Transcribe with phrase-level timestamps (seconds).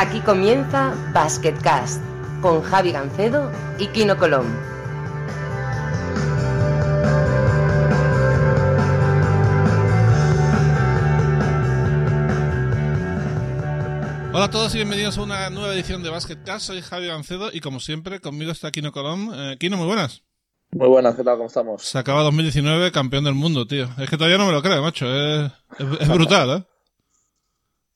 [0.00, 2.00] Aquí comienza Basketcast
[2.40, 4.46] con Javi Gancedo y Kino Colón.
[14.32, 16.66] Hola a todos y bienvenidos a una nueva edición de Basketcast.
[16.66, 19.30] Soy Javi Gancedo y como siempre conmigo está Kino Colón.
[19.34, 20.22] Eh, Kino, muy buenas.
[20.70, 21.36] Muy buenas, ¿qué tal?
[21.36, 21.82] ¿Cómo estamos?
[21.82, 23.88] Se acaba 2019 campeón del mundo, tío.
[23.98, 25.06] Es que todavía no me lo creo, macho.
[25.12, 26.64] Es, es- es brutal, ¿eh?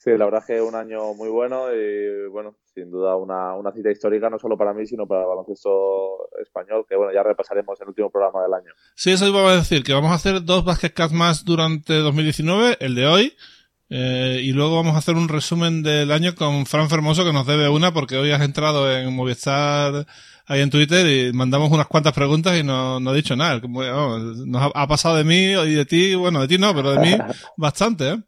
[0.03, 3.71] Sí, la verdad es que un año muy bueno y, bueno, sin duda una, una
[3.71, 7.81] cita histórica no solo para mí, sino para el baloncesto español, que, bueno, ya repasaremos
[7.81, 8.73] el último programa del año.
[8.97, 12.97] Sí, eso iba a decir, que vamos a hacer dos Basketcast más durante 2019, el
[12.97, 13.37] de hoy,
[13.91, 17.47] eh, y luego vamos a hacer un resumen del año con Fran Fermoso, que nos
[17.47, 20.05] debe una, porque hoy has entrado en Movistar
[20.47, 23.61] ahí en Twitter y mandamos unas cuantas preguntas y no, no ha dicho nada.
[23.61, 26.99] Nos ha, ha pasado de mí y de ti, bueno, de ti no, pero de
[26.99, 27.17] mí
[27.57, 28.23] bastante, ¿eh?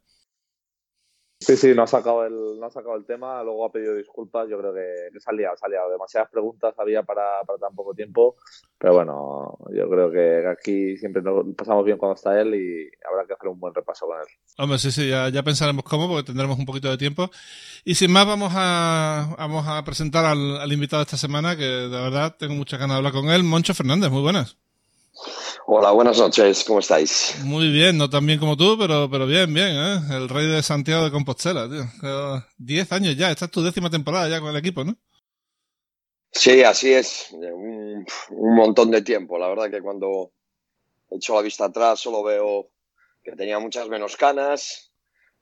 [1.37, 4.47] Sí, sí, no ha sacado el, no ha sacado el tema, luego ha pedido disculpas,
[4.49, 5.89] yo creo que, que se ha.
[5.91, 8.37] Demasiadas preguntas había para, tan poco tiempo,
[8.77, 13.27] pero bueno, yo creo que aquí siempre nos pasamos bien cuando está él y habrá
[13.27, 14.27] que hacer un buen repaso con él.
[14.57, 17.29] Hombre, sí, sí, ya, ya pensaremos cómo, porque tendremos un poquito de tiempo.
[17.83, 21.65] Y sin más, vamos a, vamos a presentar al, al invitado de esta semana, que
[21.65, 24.57] de verdad tengo muchas ganas de hablar con él, Moncho Fernández, muy buenas.
[25.65, 27.35] Hola, buenas noches, ¿cómo estáis?
[27.43, 29.99] Muy bien, no tan bien como tú, pero, pero bien, bien, ¿eh?
[30.11, 31.83] El rey de Santiago de Compostela, tío.
[32.57, 34.95] Diez años ya, esta es tu décima temporada ya con el equipo, ¿no?
[36.31, 39.39] Sí, así es, un, un montón de tiempo.
[39.39, 40.31] La verdad que cuando
[41.09, 42.69] echo la vista atrás solo veo
[43.23, 44.91] que tenía muchas menos canas,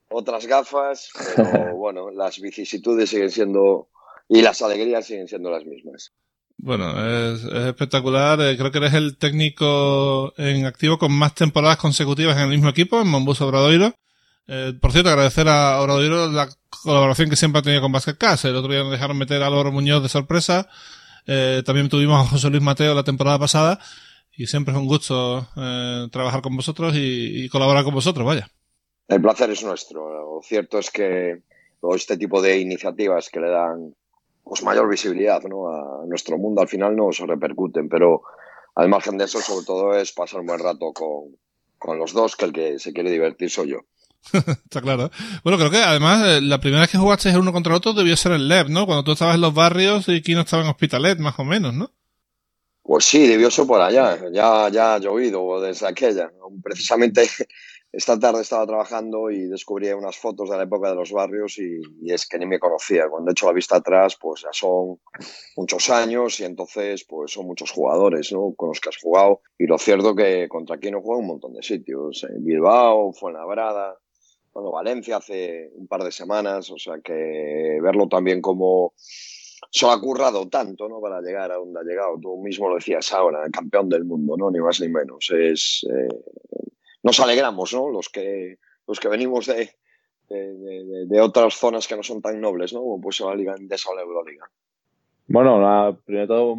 [0.09, 3.89] otras gafas, pero bueno, las vicisitudes siguen siendo
[4.29, 6.13] y las alegrías siguen siendo las mismas.
[6.57, 8.39] Bueno, es, es espectacular.
[8.41, 12.69] Eh, creo que eres el técnico en activo con más temporadas consecutivas en el mismo
[12.69, 13.93] equipo, en Mombus Obradoiro.
[14.47, 18.45] Eh, por cierto, agradecer a Obradoiro la colaboración que siempre ha tenido con Basket Cast.
[18.45, 20.69] El otro día nos dejaron meter a Álvaro Muñoz de sorpresa.
[21.25, 23.79] Eh, también tuvimos a José Luis Mateo la temporada pasada.
[24.35, 28.49] Y siempre es un gusto eh, trabajar con vosotros y, y colaborar con vosotros, vaya.
[29.07, 30.09] El placer es nuestro.
[30.09, 31.41] Lo cierto es que
[31.79, 33.95] todo este tipo de iniciativas que le dan
[34.43, 35.69] pues mayor visibilidad ¿no?
[35.69, 38.23] a nuestro mundo al final nos repercuten, pero
[38.75, 41.37] al margen de eso sobre todo es pasar un buen rato con,
[41.77, 43.79] con los dos, que el que se quiere divertir soy yo.
[44.33, 45.11] Está claro.
[45.43, 47.93] Bueno, creo que además eh, la primera vez que jugaste el uno contra el otro
[47.93, 48.85] debió ser el LEB, ¿no?
[48.85, 51.91] Cuando tú estabas en los barrios y Kino estaba en Hospitalet, más o menos, ¿no?
[52.83, 56.31] Pues sí, debió ser por allá, ya, ya ha llovido desde aquella.
[56.61, 57.29] Precisamente
[57.93, 61.79] esta tarde estaba trabajando y descubrí unas fotos de la época de los barrios y,
[62.11, 63.07] es que ni me conocía.
[63.07, 64.99] Cuando he hecho la vista atrás, pues ya son
[65.55, 68.55] muchos años y entonces pues son muchos jugadores ¿no?
[68.57, 69.41] con los que has jugado.
[69.59, 72.25] Y lo cierto que contra aquí no juega un montón de sitios.
[72.27, 73.95] En Bilbao, Fuenlabrada,
[74.51, 76.71] bueno, Valencia hace un par de semanas.
[76.71, 78.93] O sea que verlo también como
[79.69, 80.99] se ha currado tanto ¿no?
[80.99, 82.17] para llegar a donde ha llegado.
[82.19, 84.49] Tú mismo lo decías ahora, campeón del mundo, ¿no?
[84.49, 85.29] ni más ni menos.
[85.29, 86.07] Es, eh,
[87.03, 87.89] nos alegramos, ¿no?
[87.89, 89.69] Los que, los que venimos de,
[90.29, 92.79] de, otras zonas que no son tan nobles, ¿no?
[92.79, 94.49] Como pues la Liga Endesa o la Euroliga.
[95.27, 96.55] Bueno, primero todo,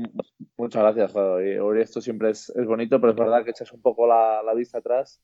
[0.57, 1.17] muchas gracias.
[1.17, 4.55] Hoy esto siempre es, es, bonito, pero es verdad que echas un poco la, la,
[4.55, 5.21] vista atrás.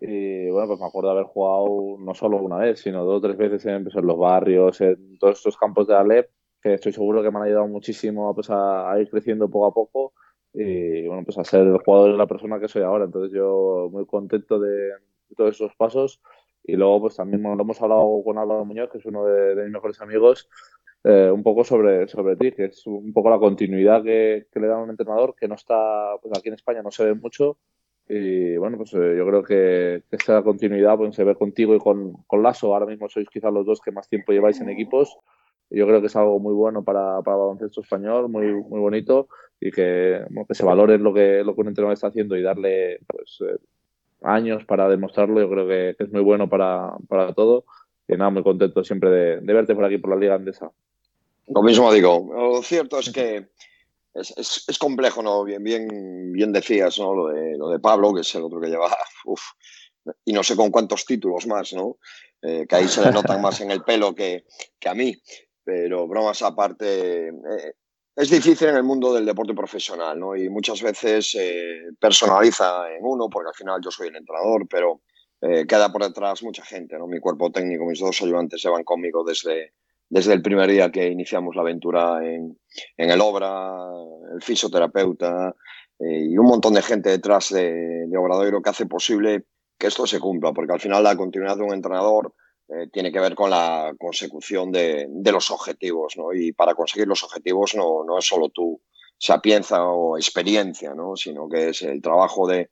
[0.00, 3.20] Y bueno, pues me acuerdo de haber jugado no solo una vez, sino dos o
[3.20, 7.22] tres veces en, pues, los barrios, en todos estos campos de Alep, que estoy seguro
[7.22, 10.12] que me han ayudado muchísimo pues, a ir creciendo poco a poco
[10.58, 13.04] y bueno, pues a ser el jugador de la persona que soy ahora.
[13.04, 16.22] Entonces yo muy contento de, de todos esos pasos.
[16.64, 19.54] Y luego pues también bueno, lo hemos hablado con Álvaro Muñoz, que es uno de,
[19.54, 20.48] de mis mejores amigos,
[21.04, 24.66] eh, un poco sobre, sobre ti, que es un poco la continuidad que, que, le
[24.66, 27.58] da un entrenador que no está, pues aquí en España no se ve mucho.
[28.08, 32.14] Y bueno, pues eh, yo creo que, esa continuidad pues, se ve contigo y con,
[32.26, 35.18] con Lasso, ahora mismo sois quizás los dos que más tiempo lleváis en equipos.
[35.70, 39.28] Yo creo que es algo muy bueno para, para baloncesto español, muy, muy bonito
[39.60, 42.42] y que, bueno, que se valore lo que, lo que un entrenador está haciendo y
[42.42, 43.58] darle pues, eh,
[44.22, 47.64] años para demostrarlo, yo creo que, que, es muy bueno para, para todo.
[48.08, 50.70] Y nada, muy contento siempre de, de, verte por aquí, por la Liga Andesa.
[51.48, 53.48] Lo mismo digo, lo cierto es que
[54.14, 55.44] es, es, es complejo, ¿no?
[55.44, 57.14] Bien, bien, bien decías, ¿no?
[57.14, 58.88] Lo de, lo de Pablo, que es el otro que lleva,
[59.24, 59.40] uf,
[60.24, 61.98] y no sé con cuántos títulos más, ¿no?
[62.42, 64.44] Eh, que ahí se le notan más en el pelo que,
[64.78, 65.16] que a mí
[65.66, 67.74] pero bromas aparte, eh,
[68.16, 70.34] es difícil en el mundo del deporte profesional, ¿no?
[70.34, 75.02] Y muchas veces eh, personaliza en uno, porque al final yo soy el entrenador, pero
[75.42, 77.06] eh, queda por detrás mucha gente, ¿no?
[77.06, 79.74] Mi cuerpo técnico, mis dos ayudantes llevan conmigo desde,
[80.08, 82.58] desde el primer día que iniciamos la aventura en,
[82.96, 83.70] en el Obra,
[84.34, 85.54] el fisioterapeuta
[85.98, 89.44] y un montón de gente detrás de, de Obradoiro que hace posible
[89.78, 92.34] que esto se cumpla, porque al final la continuidad de un entrenador
[92.68, 96.32] eh, tiene que ver con la consecución de, los objetivos, ¿no?
[96.32, 98.80] Y para conseguir los objetivos no, es solo tu
[99.18, 101.16] sapienza o experiencia, ¿no?
[101.16, 102.70] Sino que es el trabajo de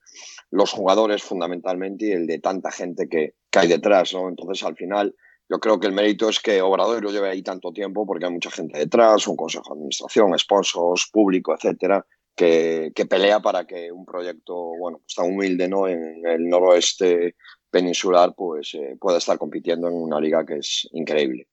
[0.51, 4.29] los jugadores fundamentalmente y el de tanta gente que, que hay detrás, ¿no?
[4.29, 5.15] Entonces, al final,
[5.49, 8.33] yo creo que el mérito es que Obrador lo lleve ahí tanto tiempo porque hay
[8.33, 12.05] mucha gente detrás, un consejo de administración, sponsors, público, etcétera,
[12.35, 15.87] que, pelea para que un proyecto, bueno, pues tan humilde, ¿no?
[15.87, 17.37] En el noroeste
[17.75, 21.49] peninsular, pues eh, pueda estar compitiendo en una liga que es increíble.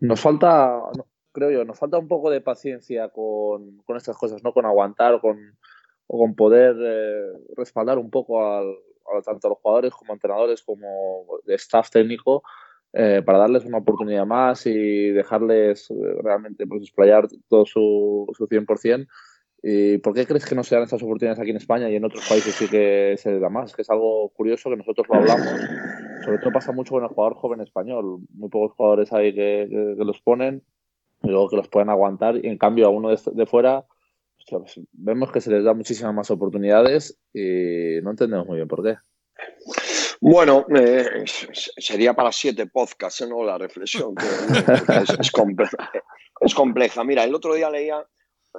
[0.00, 0.82] Nos falta,
[1.30, 4.52] creo yo, nos falta un poco de paciencia con, estas cosas, ¿no?
[4.52, 5.56] Con aguantar o con,
[6.08, 8.74] con poder eh, respaldar un poco al,
[9.24, 12.42] tanto a los jugadores como entrenadores como staff técnico
[12.92, 15.86] eh, para darles una oportunidad más y dejarles
[16.20, 19.06] realmente pues, explayar todo su, su 100%.
[19.62, 22.04] ¿Y por qué crees que no se dan estas oportunidades aquí en España y en
[22.04, 23.74] otros países sí que se da más?
[23.74, 25.48] Que es algo curioso que nosotros lo hablamos.
[26.24, 28.20] Sobre todo pasa mucho con el jugador joven español.
[28.34, 29.66] Muy pocos jugadores hay que,
[29.96, 30.62] los ponen
[31.22, 32.36] y luego que los pueden aguantar.
[32.36, 33.84] Y en cambio a uno de, fuera
[34.48, 38.84] pues vemos que se les da muchísimas más oportunidades y no entendemos muy bien por
[38.84, 38.96] qué.
[40.20, 43.44] Bueno, eh, sería para siete podcasts, ¿no?
[43.44, 44.14] La reflexión,
[45.20, 45.90] es, compleja,
[46.40, 47.04] es compleja.
[47.04, 48.04] Mira, el otro día leía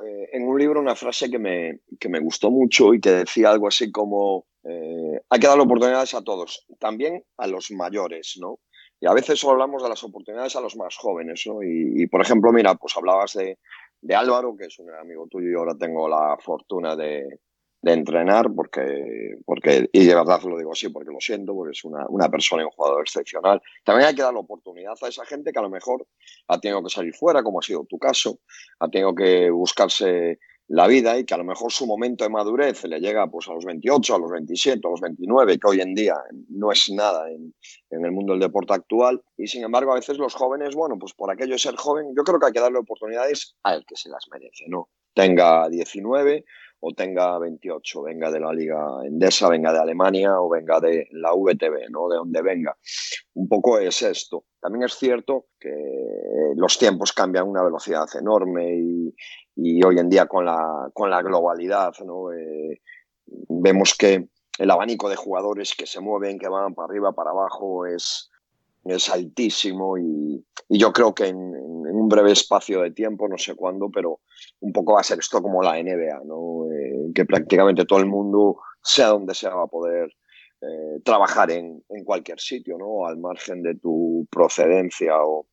[0.05, 3.51] eh, en un libro una frase que me, que me gustó mucho y que decía
[3.51, 8.59] algo así como, eh, hay que dar oportunidades a todos, también a los mayores, ¿no?
[9.01, 11.63] Y a veces solo hablamos de las oportunidades a los más jóvenes, ¿no?
[11.63, 13.57] Y, por ejemplo, mira, pues hablabas de,
[14.01, 17.39] de Álvaro, que es un amigo tuyo y ahora tengo la fortuna de,
[17.81, 21.83] de entrenar, porque, porque, y de verdad lo digo así, porque lo siento, porque es
[21.85, 23.61] una, una persona y un jugador excepcional.
[23.85, 26.05] También hay que dar la oportunidad a esa gente que a lo mejor
[26.47, 28.39] ha tenido que salir fuera, como ha sido tu caso,
[28.79, 30.39] ha tenido que buscarse
[30.69, 33.53] la vida y que a lo mejor su momento de madurez le llega pues a
[33.53, 36.15] los 28, a los 27, a los 29, que hoy en día
[36.49, 37.55] no es nada en,
[37.89, 39.19] en, el mundo del deporte actual.
[39.35, 42.23] Y sin embargo, a veces los jóvenes, bueno, pues por aquello de ser joven, yo
[42.23, 44.89] creo que hay que darle oportunidades al que se las merece, ¿no?
[45.15, 46.45] Tenga 19
[46.81, 51.33] o tenga 28, venga de la Liga Endesa, venga de Alemania o venga de la
[51.33, 52.07] VTB, ¿no?
[52.07, 52.77] De donde venga.
[53.33, 54.45] Un poco es esto.
[54.59, 55.73] También es cierto que
[56.55, 61.21] los tiempos cambian a una velocidad enorme y, hoy en día con la, con la
[61.21, 62.31] globalidad, ¿no?
[62.31, 62.81] Eh,
[63.25, 67.85] vemos que el abanico de jugadores que se mueven, que van para arriba, para abajo,
[67.85, 68.28] es,
[68.85, 73.89] es altísimo y, yo creo que en, un breve espacio de tiempo, no sé cuándo,
[73.89, 74.19] pero
[74.59, 76.71] un poco va a ser esto como la NBA, ¿no?
[76.71, 80.11] Eh, que prácticamente todo el mundo, sea donde sea, va a poder
[80.61, 83.07] eh, trabajar en, cualquier sitio, ¿no?
[83.07, 85.47] al margen de tu procedencia o,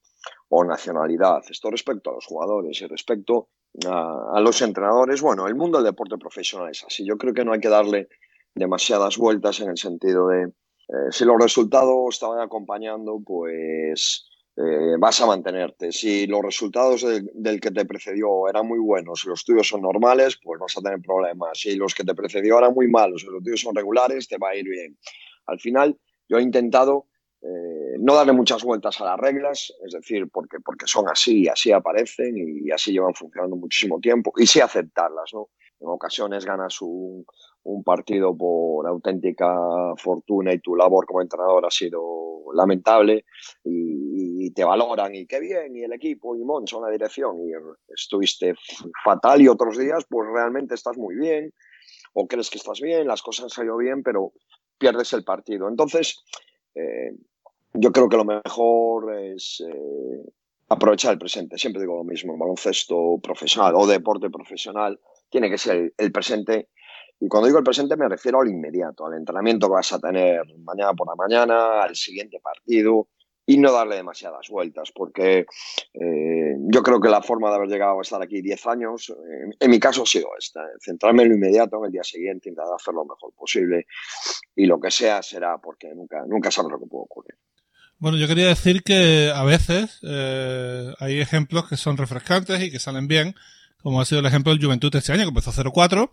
[0.65, 1.43] nacionalidad.
[1.49, 3.49] Esto respecto a los jugadores y respecto
[3.87, 5.21] a los entrenadores.
[5.23, 7.07] Bueno, el mundo del deporte profesional es así.
[7.07, 8.09] Yo creo que no hay que darle
[8.55, 10.53] demasiadas vueltas en el sentido de
[10.89, 15.91] eh, si los resultados estaban acompañando, pues eh, vas a mantenerte.
[15.93, 17.05] Si los resultados
[17.35, 20.81] del, que te precedió eran muy buenos y los tuyos son normales, pues vas a
[20.81, 21.59] tener problemas.
[21.59, 24.51] Si los que te precedió eran muy malos y los tuyos son regulares, te va
[24.51, 24.97] a ir bien.
[25.47, 25.99] Al final,
[26.29, 27.07] yo he intentado
[27.43, 31.49] eh, no darle muchas vueltas a las reglas, es decir, porque, porque son así y
[31.49, 35.51] así aparecen y así llevan funcionando muchísimo tiempo, y sí aceptarlas, ¿no?
[35.79, 37.27] En ocasiones ganas un,
[37.67, 39.53] un partido por auténtica
[39.97, 42.01] fortuna y tu labor como entrenador ha sido
[42.55, 43.25] lamentable
[43.65, 47.51] y, te valoran y qué bien y el equipo y Moncho la dirección y
[47.93, 48.55] estuviste
[49.05, 51.53] fatal y otros días pues realmente estás muy bien
[52.15, 54.33] o crees que estás bien, las cosas han salido bien pero
[54.79, 55.69] pierdes el partido.
[55.69, 56.25] Entonces
[56.75, 57.11] eh,
[57.75, 60.31] yo creo que lo mejor es eh,
[60.69, 61.59] aprovechar el presente.
[61.59, 66.69] Siempre digo lo mismo, baloncesto profesional o deporte profesional tiene que ser el presente
[67.21, 70.43] y cuando digo el presente me refiero al inmediato, al entrenamiento que vas a tener
[70.59, 73.09] mañana por la mañana, al siguiente partido
[73.47, 75.47] y no darle demasiadas vueltas, porque
[75.95, 79.55] eh, yo creo que la forma de haber llegado a estar aquí 10 años, eh,
[79.61, 82.75] en mi caso ha sido esta, centrarme en lo inmediato, en el día siguiente, intentar
[82.75, 83.87] hacer lo mejor posible
[84.57, 87.37] y lo que sea será, porque nunca, nunca sabes lo que puede ocurrir.
[87.99, 92.81] Bueno, yo quería decir que a veces eh, hay ejemplos que son refrescantes y que
[92.81, 93.37] salen bien,
[93.81, 96.11] como ha sido el ejemplo del Juventud este año, que empezó 0-4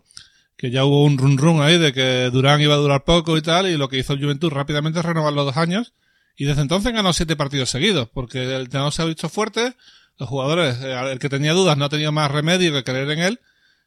[0.56, 3.42] que ya hubo un run run ahí de que Durán iba a durar poco y
[3.42, 5.94] tal, y lo que hizo el Juventud rápidamente es renovar los dos años,
[6.36, 9.74] y desde entonces ganó siete partidos seguidos, porque el tenor se ha visto fuerte,
[10.16, 13.18] los jugadores, eh, el que tenía dudas no ha tenido más remedio que creer en
[13.20, 13.40] él,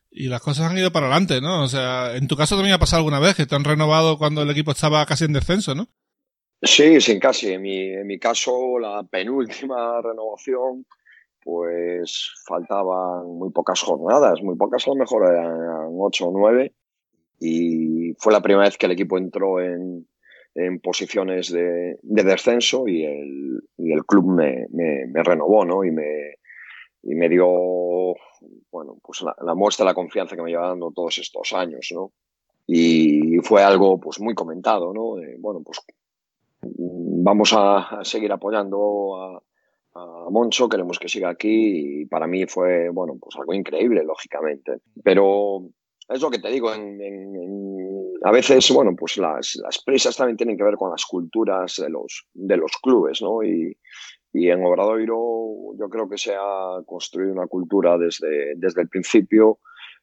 [0.09, 1.63] y las cosas han ido para adelante, ¿no?
[1.63, 4.41] O sea, en tu caso también ha pasado alguna vez que te han renovado cuando
[4.41, 5.89] el equipo estaba casi en descenso, ¿no?
[6.61, 7.53] Sí, sí, casi.
[7.53, 10.85] En mi, en mi caso, la penúltima renovación
[11.47, 16.73] pues faltaban muy pocas jornadas, muy pocas a lo mejor eran ocho o nueve
[17.39, 20.05] y fue la primera vez que el equipo entró en,
[20.55, 24.67] en posiciones de, descenso y el, el club me,
[25.23, 25.85] renovó, ¿no?
[25.85, 26.35] Y me,
[27.03, 27.47] y me dio,
[28.69, 32.11] bueno, pues la, muestra de la confianza que me lleva dando todos estos años, ¿no?
[32.65, 35.15] Y fue algo, pues, muy comentado, ¿no?
[35.39, 35.79] bueno, pues
[36.61, 39.41] vamos a, seguir apoyando a,
[40.29, 44.79] Moncho, queremos que siga aquí y para mí fue, bueno, pues algo increíble, lógicamente.
[45.03, 45.69] Pero
[46.09, 50.63] es lo que te digo, a veces, bueno, pues las, las, prisas también tienen que
[50.63, 53.43] ver con las culturas de los, de los clubes, ¿no?
[53.43, 53.77] Y,
[54.33, 59.59] y en Obradoiro yo creo que se ha construido una cultura desde, desde el principio,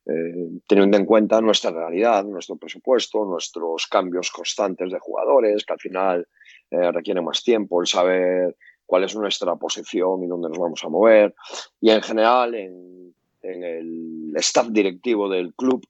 [0.07, 5.81] eh, teniendo en cuenta nuestra realidad, nuestro presupuesto, nuestros cambios constantes de jugadores, que al
[5.81, 6.29] final
[6.71, 10.89] eh, requieren más tiempo, el saber cuál es nuestra posición y dónde nos vamos a
[10.89, 11.35] mover.
[11.81, 15.87] Y en general, en, en el staff directivo del club,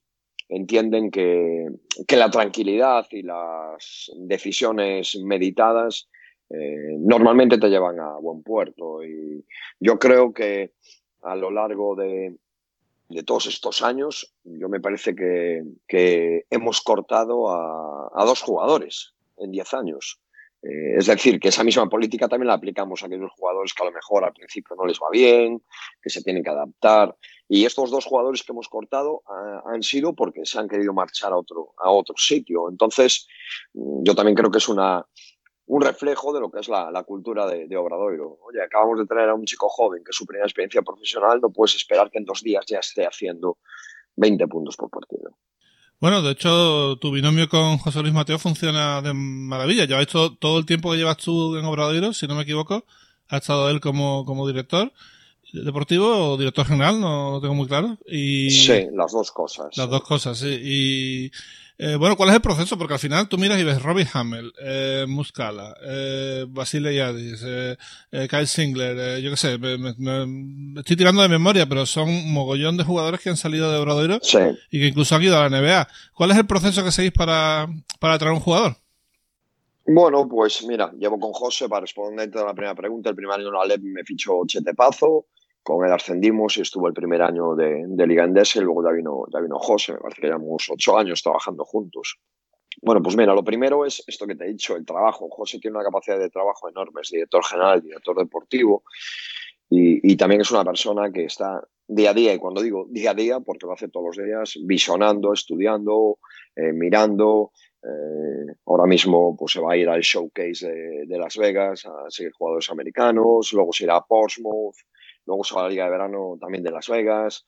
[0.49, 1.67] entienden que,
[2.07, 6.09] que, la tranquilidad y las decisiones meditadas
[6.51, 9.03] eh, normalmente te llevan a buen puerto.
[9.03, 9.45] Y
[9.81, 10.73] yo creo que
[11.23, 12.37] a lo largo de,
[13.09, 19.15] de todos estos años, yo me parece que, que hemos cortado a, a, dos jugadores
[19.39, 20.21] en 10 años.
[20.65, 23.87] Eh, es decir, que esa misma política también la aplicamos a aquellos jugadores que a
[23.87, 25.63] lo mejor al principio no les va bien,
[26.03, 27.15] que se tienen que adaptar.
[27.49, 31.33] Y estos dos jugadores que hemos cortado uh, han sido porque se han querido marchar
[31.33, 32.71] a otro, a otro sitio.
[32.71, 33.27] Entonces,
[33.75, 35.05] yo también creo que es una,
[35.67, 38.39] un reflejo de lo que es la, la cultura de, de, Obradoiro.
[38.43, 41.51] Oye, acabamos de tener a un chico joven que es su primera experiencia profesional, no
[41.51, 43.59] puedes esperar que en dos días ya esté haciendo
[44.17, 45.34] 20 puntos por partido.
[46.05, 49.87] Bueno, de hecho, tu binomio con José Luis Mateo funciona de maravilla.
[49.87, 52.85] Lleváis todo, todo el tiempo que llevas tú en Obradoiro, si no me equivoco,
[53.31, 54.93] ha estado él como, como director
[55.55, 57.97] deportivo o director general, no lo tengo muy claro.
[58.07, 59.75] Y sí, las dos cosas.
[59.79, 60.61] Las dos cosas, sí.
[60.63, 61.31] Y
[61.77, 62.79] eh, bueno, ¿cuál es el proceso?
[62.79, 67.77] Porque al final tú miras y ves Robbie Hamel, eh, Muscala, eh, Basile Yadis, eh,
[68.13, 71.85] eh, Kyle Singler, eh, yo qué sé, me, me, me, estoy tirando de memoria, pero
[71.85, 74.39] son un mogollón de jugadores que han salido de Obradoiro sí.
[74.71, 75.89] y que incluso han ido a la NBA.
[76.15, 77.67] ¿Cuál es el proceso que seguís para,
[77.99, 78.77] para traer un jugador?
[79.87, 83.11] Bueno, pues mira, llevo con José para responderte a la primera pregunta.
[83.11, 85.27] El primer año en la LEP me fichó Chete Pazo,
[85.65, 88.93] con él ascendimos y estuvo el primer año de, de Liga Endesa y luego ya
[88.93, 92.21] vino, ya vino José, me parece que llevamos ocho años trabajando juntos.
[92.83, 95.29] Bueno, pues mira, lo primero es esto que te he dicho, el trabajo.
[95.31, 98.85] José tiene una capacidad de trabajo enorme, es director general, director deportivo
[99.71, 103.15] y, también es una persona que está día a día, y cuando digo día a
[103.15, 106.19] día, porque lo hace todos los días, visionando, estudiando,
[106.55, 107.53] eh, mirando,
[107.83, 112.09] eh, ahora mismo pues, se va a ir al showcase de, de, Las Vegas a
[112.09, 114.77] seguir jugadores americanos, luego se irá a Portsmouth,
[115.27, 117.45] luego a la Liga de Verano también de Las Vegas,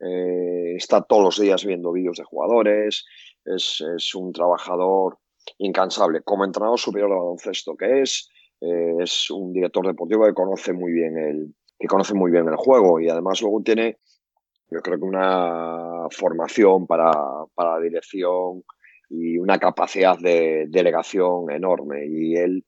[0.00, 3.04] eh, está todos los días viendo vídeos de jugadores,
[3.44, 5.18] es, un trabajador
[5.58, 6.22] incansable.
[6.22, 8.28] Como entrenador superior de baloncesto que es,
[8.60, 12.56] eh, es un director deportivo que conoce muy bien el, que conoce muy bien el
[12.56, 13.98] juego y además luego tiene,
[14.70, 17.12] yo creo que una formación para,
[17.54, 18.62] para la dirección
[19.10, 22.06] y una capacidad de delegación enorme.
[22.08, 22.64] Y él,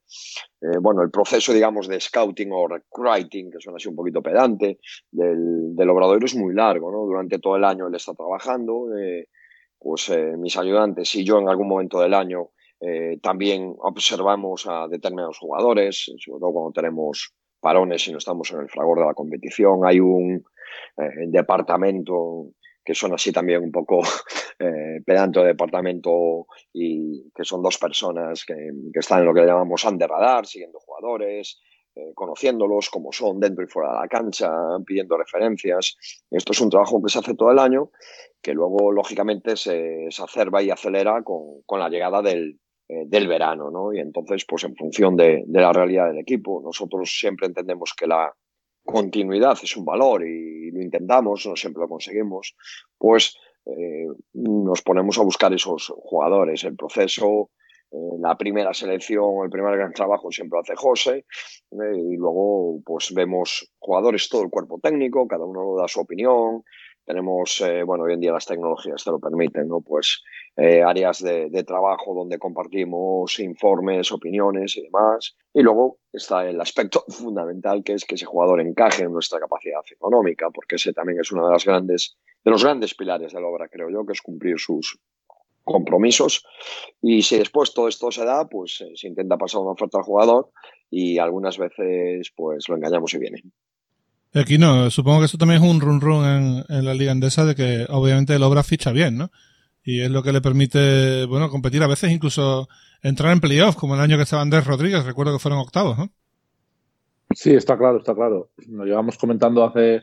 [0.60, 4.80] eh, bueno, el proceso, digamos, de scouting o recruiting, que suena así un poquito pedante,
[5.10, 7.06] del, del obrador es muy largo, ¿no?
[7.06, 9.28] Durante todo el año él está trabajando, eh,
[9.78, 12.50] pues eh, mis ayudantes y yo en algún momento del año
[13.22, 18.68] también observamos a determinados jugadores, sobre todo cuando tenemos parones y no estamos en el
[18.68, 19.86] fragor de la competición.
[19.86, 20.44] Hay un
[21.28, 22.48] departamento
[22.84, 24.00] que son así también un poco
[24.58, 28.54] eh, pedante de departamento y que son dos personas que,
[28.94, 31.60] están en lo que llamamos under radar, siguiendo jugadores,
[31.94, 34.50] eh, conociéndolos como son dentro y fuera de la cancha,
[34.86, 35.96] pidiendo referencias.
[36.30, 37.90] Esto es un trabajo que se hace todo el año,
[38.40, 42.58] que luego lógicamente se, se acerba y acelera con, con la llegada del,
[42.88, 43.92] eh, del verano, ¿no?
[43.92, 48.06] Y entonces, pues en función de, de la realidad del equipo, nosotros siempre entendemos que
[48.06, 48.34] la,
[48.84, 52.56] continuidad es un valor y lo intentamos, no siempre lo conseguimos,
[52.98, 53.36] pues
[53.66, 56.64] eh, nos ponemos a buscar esos jugadores.
[56.64, 57.50] El proceso,
[57.90, 61.24] eh, la primera selección, el primer gran trabajo siempre lo hace José
[61.70, 66.62] eh, y luego pues vemos jugadores, todo el cuerpo técnico, cada uno da su opinión.
[67.04, 69.80] Tenemos, bueno, hoy en día las tecnologías te lo permiten, ¿no?
[69.80, 70.22] Pues
[70.56, 75.34] eh, áreas de, de, trabajo donde compartimos informes, opiniones y demás.
[75.54, 79.80] Y luego está el aspecto fundamental que es que ese jugador encaje en nuestra capacidad
[79.90, 83.46] económica, porque ese también es uno de las grandes, de los grandes pilares de la
[83.46, 84.98] obra, creo yo, que es cumplir sus
[85.64, 86.44] compromisos.
[87.00, 90.04] Y si después todo esto se da, pues eh, se intenta pasar una oferta al
[90.04, 90.50] jugador
[90.90, 93.42] y algunas veces pues lo engañamos y viene.
[94.34, 97.44] Aquí no, supongo que eso también es un run run en, en la liga andesa
[97.44, 99.30] de que obviamente el obra ficha bien, ¿no?
[99.84, 102.68] Y es lo que le permite, bueno, competir a veces incluso
[103.02, 106.08] entrar en playoff, como el año que estaba Andrés Rodríguez, recuerdo que fueron octavos, ¿no?
[107.34, 108.50] Sí, está claro, está claro.
[108.68, 110.02] Lo llevamos comentando hace,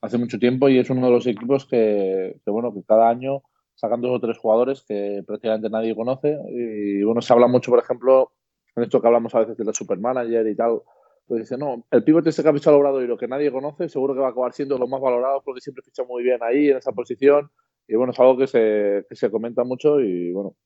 [0.00, 3.42] hace mucho tiempo y es uno de los equipos que, que, bueno, que cada año
[3.74, 7.80] sacan dos o tres jugadores que prácticamente nadie conoce y bueno, se habla mucho, por
[7.80, 8.32] ejemplo,
[8.76, 10.82] en esto que hablamos a veces de la supermanager y tal,
[11.26, 13.88] pues dice, no, el pivote este que ha fichado logrado y lo que nadie conoce,
[13.88, 16.70] seguro que va a acabar siendo lo más valorado porque siempre ficha muy bien ahí,
[16.70, 17.50] en esa posición.
[17.92, 20.56] Y bueno, es algo que se, que se comenta mucho y bueno,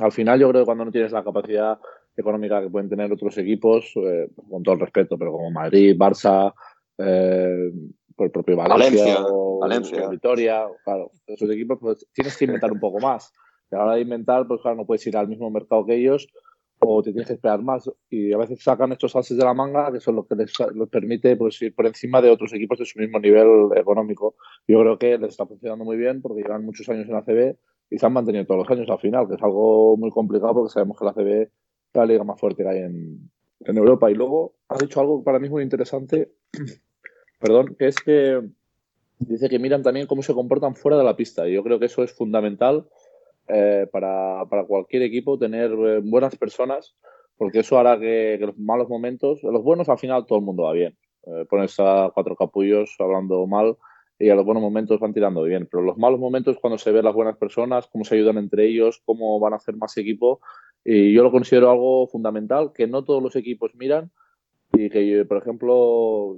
[0.00, 1.78] al final yo creo que cuando no tienes la capacidad
[2.16, 6.54] económica que pueden tener otros equipos, eh, con todo el respeto, pero como Madrid, Barça,
[6.96, 7.70] eh,
[8.16, 10.08] por el propio Valencia, o, Valencia.
[10.08, 13.34] Vitoria, claro, esos equipos pues tienes que inventar un poco más.
[13.70, 15.96] Y a la hora de inventar, pues claro, no puedes ir al mismo mercado que
[15.96, 16.26] ellos
[16.78, 17.90] o te tienes que esperar más.
[18.10, 20.88] Y a veces sacan estos ases de la manga, que son lo que les, les,
[20.88, 24.36] permite pues, ir por encima de otros equipos de su mismo nivel económico.
[24.66, 27.56] Yo creo que les está funcionando muy bien porque llevan muchos años en la CB
[27.90, 30.72] y se han mantenido todos los años al final, que es algo muy complicado porque
[30.72, 31.50] sabemos que la CB es
[31.94, 33.30] la liga más fuerte que hay en,
[33.60, 34.10] en Europa.
[34.10, 36.32] Y luego ha dicho algo para mí muy interesante,
[37.40, 38.42] perdón, que es que
[39.18, 41.48] dice que miran también cómo se comportan fuera de la pista.
[41.48, 42.86] Y yo creo que eso es fundamental
[43.48, 46.96] eh, para, para, cualquier equipo tener eh, buenas personas,
[47.36, 50.64] porque eso hará que, que, los malos momentos, los buenos al final todo el mundo
[50.64, 50.96] va bien.
[51.26, 53.76] Eh, pones a cuatro capullos hablando mal
[54.18, 57.04] y a los buenos momentos van tirando bien, pero los malos momentos cuando se ven
[57.04, 60.40] las buenas personas, cómo se ayudan entre ellos, cómo van a hacer más equipo,
[60.84, 64.10] y yo lo considero algo fundamental que no todos los equipos miran
[64.72, 66.36] y que, por ejemplo,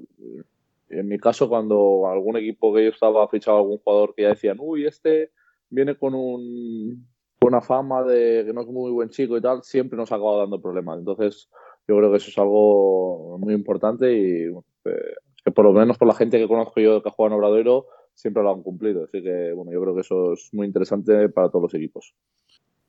[0.88, 4.56] en mi caso, cuando algún equipo que yo estaba fichado algún jugador que ya decían,
[4.58, 5.30] uy, este
[5.70, 7.06] viene con un,
[7.40, 10.40] una fama de que no es muy buen chico y tal, siempre nos ha acabado
[10.40, 10.98] dando problemas.
[10.98, 11.48] Entonces,
[11.86, 14.66] yo creo que eso es algo muy importante y bueno,
[15.44, 17.86] que por lo menos por la gente que conozco yo que ha jugado en Obradoiro,
[18.14, 19.04] siempre lo han cumplido.
[19.04, 22.14] Así que, bueno, yo creo que eso es muy interesante para todos los equipos.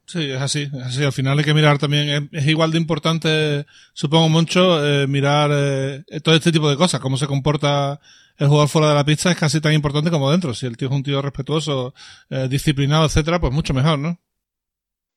[0.09, 1.03] Sí, es así, es así.
[1.03, 5.51] Al final hay que mirar también, es, es igual de importante, supongo mucho, eh, mirar
[5.53, 7.99] eh, todo este tipo de cosas, cómo se comporta
[8.39, 10.55] el jugador fuera de la pista es casi tan importante como dentro.
[10.55, 11.93] Si el tío es un tío respetuoso,
[12.31, 14.19] eh, disciplinado, etcétera, pues mucho mejor, ¿no?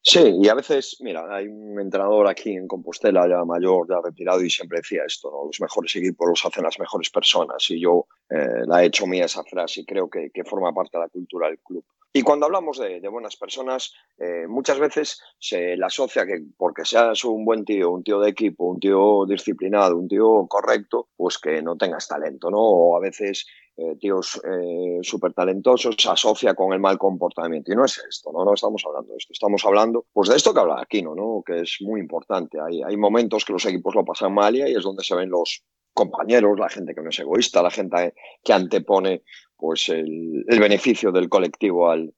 [0.05, 4.43] Sí, y a veces, mira, hay un entrenador aquí en Compostela, ya mayor, ya retirado,
[4.43, 5.31] y siempre decía esto.
[5.47, 7.71] Los mejores equipos los hacen las mejores personas.
[7.71, 10.99] Y yo eh, la he hecho mía esa frase y creo que, que forma parte
[10.99, 11.85] de la cultura del club.
[12.13, 16.85] Y cuando hablamos de, de buenas personas, eh, muchas veces se le asocia que porque
[16.85, 21.39] seas un buen tío, un tío de equipo, un tío disciplinado, un tío correcto, pues
[21.39, 22.59] que no tengas talento, ¿no?
[22.61, 27.73] O a veces eh, tíos eh, súper talentosos se asocia con el mal comportamiento.
[27.73, 28.45] Y no es esto, ¿no?
[28.45, 29.33] No estamos hablando de esto.
[29.33, 31.43] Estamos hablando, pues, de esto que habla Aquino, ¿no?
[31.45, 32.59] Que es muy importante.
[32.61, 35.31] Hay, hay momentos que los equipos lo pasan mal y ahí es donde se ven
[35.31, 35.63] los
[35.95, 39.23] compañeros, la gente que no es egoísta, la gente que antepone
[39.57, 42.13] pues el, beneficio del colectivo al,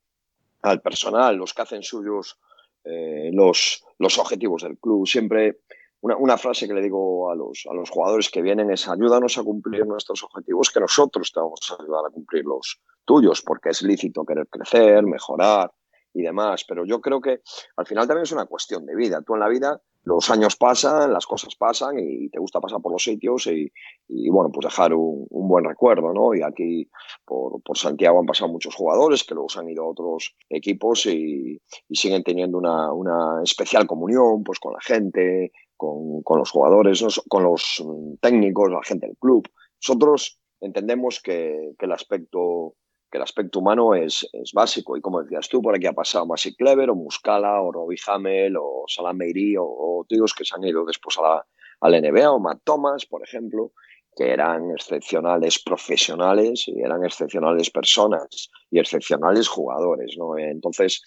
[0.63, 2.39] al, personal, los que hacen suyos
[2.85, 5.07] eh, los, los objetivos del club.
[5.07, 5.59] Siempre
[6.05, 9.39] una, una, frase que le digo a los, a los jugadores que vienen es ayúdanos
[9.39, 13.71] a cumplir nuestros objetivos, que nosotros te vamos a ayudar a cumplir los tuyos, porque
[13.71, 15.73] es lícito querer crecer, mejorar
[16.13, 16.67] y demás.
[16.69, 17.41] Pero yo creo que
[17.79, 19.23] al final también es una cuestión de vida.
[19.23, 22.93] Tú en la vida los años pasan, las cosas pasan y te gusta pasar por
[22.93, 23.73] los sitios y,
[24.09, 26.35] y bueno, pues dejar un, un, buen recuerdo, ¿no?
[26.35, 26.91] Y aquí
[27.25, 31.07] por, por, Santiago han pasado muchos jugadores que luego se han ido a otros equipos
[31.07, 36.51] y, y siguen teniendo una, una, especial comunión pues con la gente, con, con los
[36.51, 37.83] jugadores, con los
[38.21, 39.49] técnicos, la gente del club.
[39.83, 42.75] Nosotros entendemos que, que el aspecto
[43.11, 44.97] que el aspecto humano es, es, básico.
[44.97, 48.57] Y como decías tú, por aquí ha pasado Masi Clever, o Muscala, o Robbie Hamel,
[48.57, 51.47] o Salam Meiri, o, o, tíos que se han ido después a la,
[51.81, 53.71] a la NBA, o Matt Thomas, por ejemplo,
[54.17, 60.17] que eran excepcionales profesionales y eran excepcionales personas y excepcionales jugadores.
[60.19, 60.37] ¿no?
[60.37, 61.03] Entonces,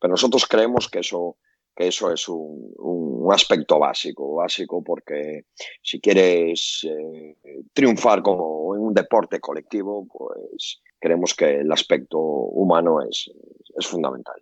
[0.00, 1.36] pero nosotros creemos que eso,
[1.74, 5.46] que eso es un, un aspecto básico, básico porque
[5.82, 7.36] si quieres eh,
[7.72, 13.30] triunfar como en un deporte colectivo, pues creemos que el aspecto humano es,
[13.76, 14.36] es fundamental.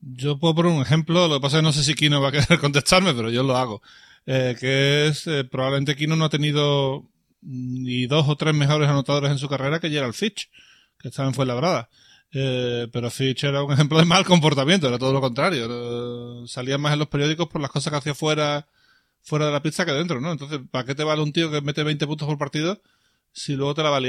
[0.00, 2.28] Yo puedo poner un ejemplo, lo que pasa es que no sé si Kino va
[2.28, 3.82] a querer contestarme, pero yo lo hago.
[4.26, 7.08] Eh, que es, eh, probablemente Kino no ha tenido
[7.40, 10.50] ni dos o tres mejores anotadores en su carrera que Gerald Fitch,
[10.98, 11.88] que estaba en Fuenlabrada.
[12.32, 15.64] Eh, pero Fitch era un ejemplo de mal comportamiento, era todo lo contrario.
[15.64, 18.66] Era, salía más en los periódicos por las cosas que hacía fuera,
[19.22, 20.32] fuera de la pista que dentro, ¿no?
[20.32, 22.80] Entonces, ¿para qué te vale un tío que mete 20 puntos por partido
[23.32, 24.00] si luego te la va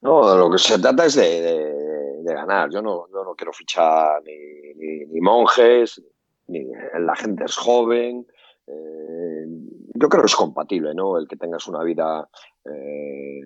[0.00, 0.36] ¿no?
[0.36, 2.70] Lo que se trata es de, de, de ganar.
[2.70, 6.02] Yo no, yo no quiero fichar ni, ni, ni, monjes,
[6.46, 6.66] ni
[7.00, 8.26] la gente es joven.
[8.66, 9.44] Eh,
[9.94, 11.18] yo creo que es compatible, ¿no?
[11.18, 12.28] El que tengas una vida
[12.64, 13.40] eh,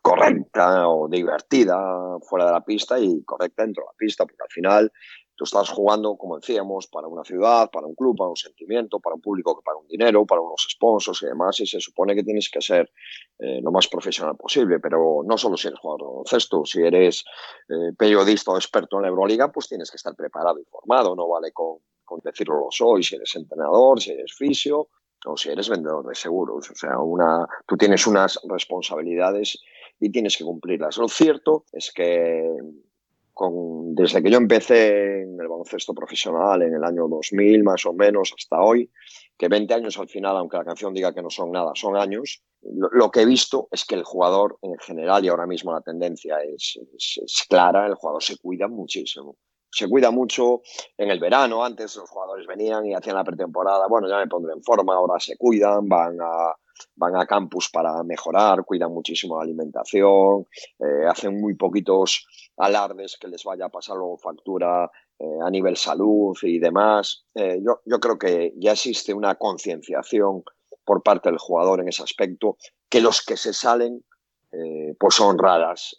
[0.00, 1.78] correcta o divertida
[2.20, 4.92] fuera de la pista y correcta dentro de la pista, porque al final
[5.34, 9.16] tú estás jugando, como decíamos, para una ciudad, para un club, para un sentimiento, para
[9.16, 12.22] un público que paga un dinero, para unos sponsors y demás, y se supone que
[12.22, 12.90] tienes que ser
[13.38, 17.24] eh, lo más profesional posible, pero no solo si eres jugador de baloncesto, si eres
[17.68, 21.28] eh, periodista o experto en la Euroliga, pues tienes que estar preparado y formado, no
[21.28, 24.88] vale con, con decirlo lo soy, si eres entrenador, si eres fisio,
[25.24, 26.70] o si eres vendedor de seguros.
[26.70, 29.58] O sea, una, tú tienes unas responsabilidades
[30.02, 30.98] y tienes que cumplirlas.
[30.98, 32.44] Lo cierto es que
[33.94, 38.34] desde que yo empecé en el baloncesto profesional en el año 2000 más o menos
[38.36, 38.90] hasta hoy,
[39.38, 42.42] que 20 años al final, aunque la canción diga que no son nada, son años,
[42.62, 46.36] lo, que he visto es que el jugador en general y ahora mismo la tendencia
[46.42, 49.36] es, es clara, el jugador se cuida muchísimo
[49.72, 50.60] se cuida mucho
[50.98, 51.64] en el verano.
[51.64, 53.86] Antes los jugadores venían y hacían la pretemporada.
[53.88, 54.94] Bueno, ya me pondré en forma.
[54.94, 56.54] Ahora se cuidan, van a,
[56.96, 60.46] van a campus para mejorar, cuidan muchísimo la alimentación,
[60.78, 62.26] eh, hacen muy poquitos
[62.58, 67.24] alardes que les vaya a pasar luego factura eh, a nivel salud y demás.
[67.34, 70.44] Eh, yo, yo creo que ya existe una concienciación
[70.84, 72.56] por parte del jugador en ese aspecto,
[72.90, 74.04] que los que se salen
[74.98, 75.96] pues son raras,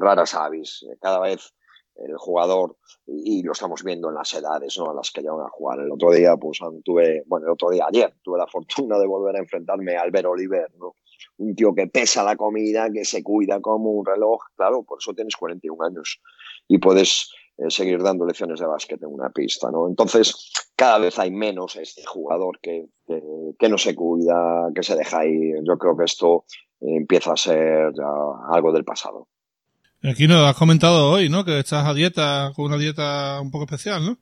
[0.00, 0.86] raras avis.
[1.00, 1.52] Cada vez
[1.98, 4.90] el jugador y, lo estamos viendo en las edades ¿no?
[4.90, 5.80] a las que llevan a jugar.
[5.80, 9.36] El otro día, pues tuve, bueno, el otro día, ayer, tuve la fortuna de volver
[9.36, 10.96] a enfrentarme a Albert Oliver, ¿no?
[11.38, 15.14] un tío que pesa la comida, que se cuida como un reloj, claro, por eso
[15.14, 16.20] tienes 41 años
[16.68, 19.88] y puedes eh, seguir dando lecciones de básquet en una pista, ¿no?
[19.88, 25.24] Entonces, cada vez hay menos este jugador que, que, no se cuida, que se deja
[25.26, 25.62] ir.
[25.64, 26.44] Yo creo que esto
[26.80, 27.92] empieza a ser
[28.50, 29.28] algo del pasado.
[30.08, 31.44] Aquí nos has comentado hoy, ¿no?
[31.44, 34.16] Que estás a dieta, con una dieta un poco especial, ¿no?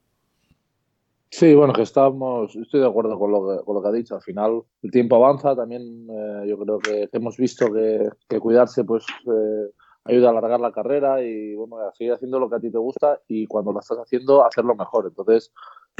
[1.29, 4.15] Sí, bueno, que estamos, estoy de acuerdo con lo que, con ha dicho.
[4.15, 5.55] Al final, el tiempo avanza.
[5.55, 9.69] También eh, yo creo que hemos visto que, cuidarse, pues, eh,
[10.05, 12.79] ayuda a alargar la carrera y, bueno, a seguir haciendo lo que a ti te
[12.79, 15.05] gusta y cuando lo estás haciendo, hacerlo mejor.
[15.05, 15.53] Entonces,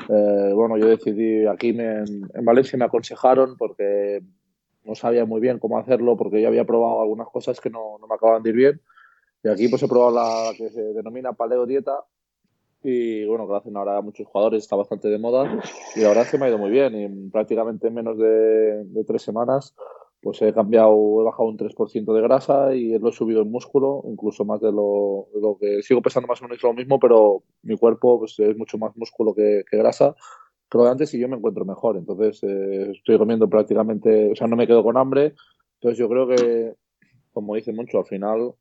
[0.10, 4.24] eh, bueno, yo decidí aquí en, en Valencia me aconsejaron porque
[4.84, 8.08] no sabía muy bien cómo hacerlo porque yo había probado algunas cosas que no, no
[8.08, 8.82] me acababan de ir bien
[9.46, 12.04] y aquí pues he probado la que se denomina paleo dieta
[12.82, 15.62] y bueno, que lo hacen ahora muchos jugadores, está bastante de moda
[15.96, 19.04] y la verdad es que me ha ido muy bien y prácticamente en menos de,
[19.06, 19.76] tres semanas
[20.20, 24.04] pues he cambiado, he bajado un 3% de grasa y lo he subido en músculo,
[24.08, 25.28] incluso más de lo,
[25.60, 28.98] que sigo pesando más o menos lo mismo, pero mi cuerpo pues, es mucho más
[28.98, 30.16] músculo que, grasa
[30.68, 31.96] que lo de antes y yo me encuentro mejor.
[31.98, 35.36] Entonces eh, estoy comiendo prácticamente, o sea, no me quedo con hambre.
[35.76, 36.74] Entonces yo creo que,
[37.32, 38.56] como dice mucho, al final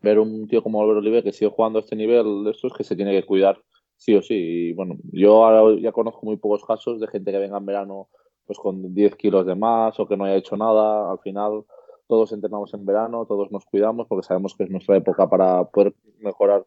[0.00, 2.84] ver un tío como Álvaro Oliver que sigue jugando a este nivel de estos que
[2.84, 3.60] se tiene que cuidar
[3.96, 4.34] sí o sí.
[4.34, 8.08] Y bueno, yo ahora ya conozco muy pocos casos de gente que venga en verano
[8.46, 11.10] pues con 10 kilos de más o que no haya hecho nada.
[11.10, 11.64] Al final
[12.06, 15.94] todos entrenamos en verano, todos nos cuidamos porque sabemos que es nuestra época para poder
[16.20, 16.64] mejorar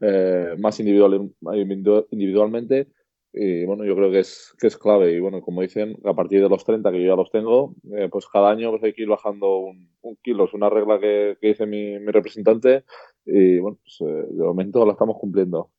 [0.00, 1.30] eh, más individual,
[2.10, 2.88] individualmente
[3.32, 5.14] y bueno, yo creo que es, que es clave.
[5.14, 8.08] Y bueno, como dicen, a partir de los 30, que yo ya los tengo, eh,
[8.10, 9.88] pues cada año pues hay que ir bajando un,
[10.22, 10.44] kilo.
[10.44, 12.84] Es una regla que, que dice mi, mi, representante.
[13.24, 15.70] Y bueno, pues, eh, de momento la estamos cumpliendo.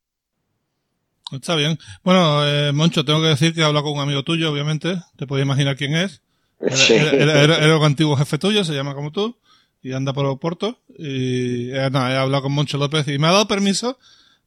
[1.34, 1.78] Está bien.
[2.04, 4.96] Bueno, eh, Moncho, tengo que decir que he hablado con un amigo tuyo, obviamente.
[5.18, 6.22] Te puedes imaginar quién es.
[6.60, 9.36] Era, un antiguo jefe tuyo, se llama como tú,
[9.82, 10.78] y anda por Oporto.
[10.98, 13.98] Y nada, he hablado con Moncho López y me ha dado permiso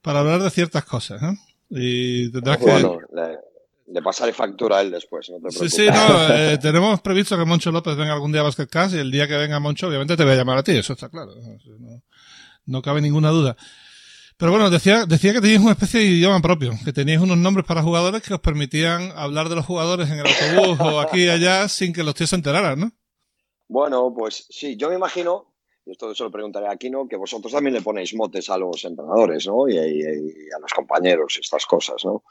[0.01, 1.23] para hablar de ciertas cosas.
[1.23, 1.37] ¿eh?
[1.77, 3.39] Y tendrás bueno, Le,
[3.93, 5.73] le, pasaré factura a él después, no te preocupes.
[5.73, 8.99] Sí, sí, no, eh, tenemos previsto que Moncho López venga algún día a Basketcast y
[8.99, 11.33] el día que venga Moncho, obviamente te voy a llamar a ti, eso está claro.
[11.81, 12.03] No,
[12.67, 13.57] no cabe ninguna duda.
[14.37, 17.67] Pero bueno, decía, decía que teníais una especie de idioma propio, que teníais unos nombres
[17.67, 21.29] para jugadores que os permitían hablar de los jugadores en el autobús o aquí y
[21.29, 22.93] allá sin que los tíos se enteraran, ¿no?
[23.67, 25.54] Bueno, pues sí, yo me imagino
[25.87, 27.07] y esto se lo preguntaré aquí, ¿no?
[27.07, 29.69] que vosotros también le ponéis motes a los entrenadores ¿no?
[29.69, 32.05] y, a los compañeros, estas cosas.
[32.05, 32.25] ¿no?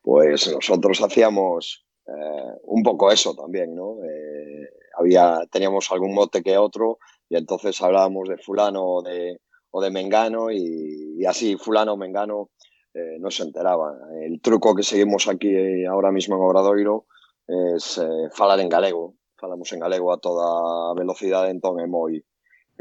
[0.00, 3.74] Pues nosotros hacíamos eh, un poco eso también.
[3.74, 3.96] ¿no?
[4.04, 9.40] Eh, había, teníamos algún mote que otro y entonces hablábamos de fulano o de,
[9.72, 12.50] o de mengano y, así fulano o mengano
[12.94, 13.96] eh, no se enteraban.
[14.22, 17.06] El truco que seguimos aquí ahora mismo en Obradoiro
[17.48, 18.00] es
[18.32, 19.14] falar en galego.
[19.36, 22.22] Falamos en galego a toda velocidad, entonces moi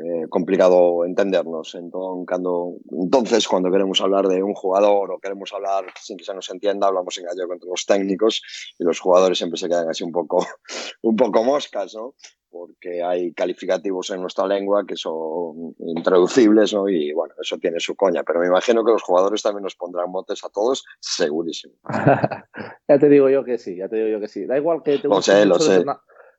[0.04, 1.76] eh, complicado entendernos.
[1.76, 6.34] Entonces cuando, entonces, cuando queremos hablar de un jugador o queremos hablar sin que se
[6.34, 8.42] nos entienda, hablamos en gallego entre los técnicos
[8.80, 10.46] y los jugadores siempre se quedan así un poco,
[11.02, 12.16] un poco moscas, ¿no?
[12.50, 16.90] Porque hay calificativos en nuestra lengua que son intraducibles, ¿no?
[16.90, 18.24] Y bueno, eso tiene su coña.
[18.24, 21.76] Pero me imagino que los jugadores también nos pondrán motes a todos, segurísimo.
[22.90, 24.46] ya te digo yo que sí, ya te digo yo que sí.
[24.46, 25.86] Da igual que te Lo sé, lo sé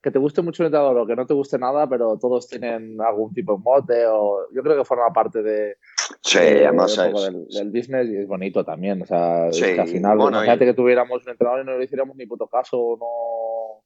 [0.02, 3.00] que te guste mucho un entrenador o que no te guste nada, pero todos tienen
[3.00, 5.76] algún tipo de mote o yo creo que forma parte de,
[6.20, 9.02] sí, además del, del, business y es bonito también.
[9.02, 12.26] O sea, que al final, imagínate que tuviéramos un entrenador y no le hiciéramos ni
[12.26, 13.84] puto caso o no,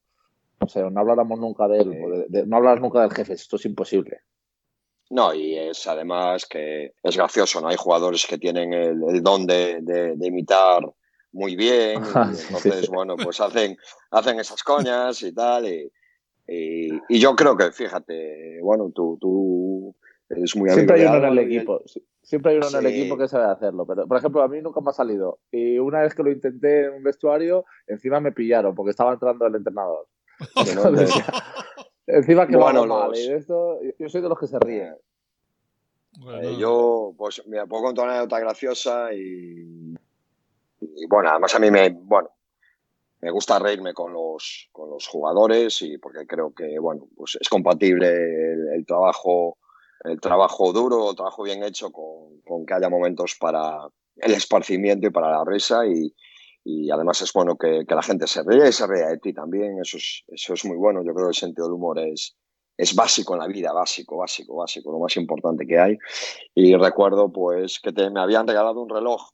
[0.59, 4.21] no sé, no habláramos nunca de él, no hablas nunca del jefe, esto es imposible.
[5.11, 7.67] No, y es además que es gracioso, ¿no?
[7.67, 10.81] Hay jugadores que tienen el, don de, de, imitar
[11.31, 12.01] muy bien,
[12.49, 13.77] entonces, bueno, pues hacen,
[14.09, 15.91] hacen esas coñas y tal, y,
[16.47, 19.95] y, yo creo que, fíjate, bueno, tú, tú
[20.29, 21.81] eres muy Siempre hay uno en el equipo.
[22.21, 23.85] Siempre hay uno en el equipo que sabe hacerlo.
[23.85, 25.39] Pero, por ejemplo, a mí nunca me ha salido.
[25.51, 29.45] Y una vez que lo intenté en un vestuario, encima me pillaron porque estaba entrando
[29.45, 30.07] el entrenador.
[32.07, 33.11] encima que bueno, mal.
[33.15, 34.95] Y esto, yo soy de los que se ríen.
[36.41, 39.95] Eh, yo, pues, me puedo contar una anécdota graciosa y,
[40.79, 42.29] y, bueno, además a mí me, bueno,
[43.21, 47.49] me gusta reírme con los, con los jugadores y porque creo que bueno, pues es
[47.49, 48.07] compatible
[48.75, 49.57] el, trabajo,
[50.03, 55.07] el trabajo duro, el trabajo bien hecho con, con, que haya momentos para el esparcimiento
[55.07, 56.13] y para la risa y,
[56.63, 59.33] y además es bueno que, que, la gente se ríe y se ríe de ti
[59.33, 62.35] también, eso es, eso es muy bueno, yo creo que el sentido del humor es,
[62.77, 65.97] es básico en la vida, básico, básico, básico, lo más importante que hay.
[66.53, 69.29] Y recuerdo pues que te, me habían regalado un reloj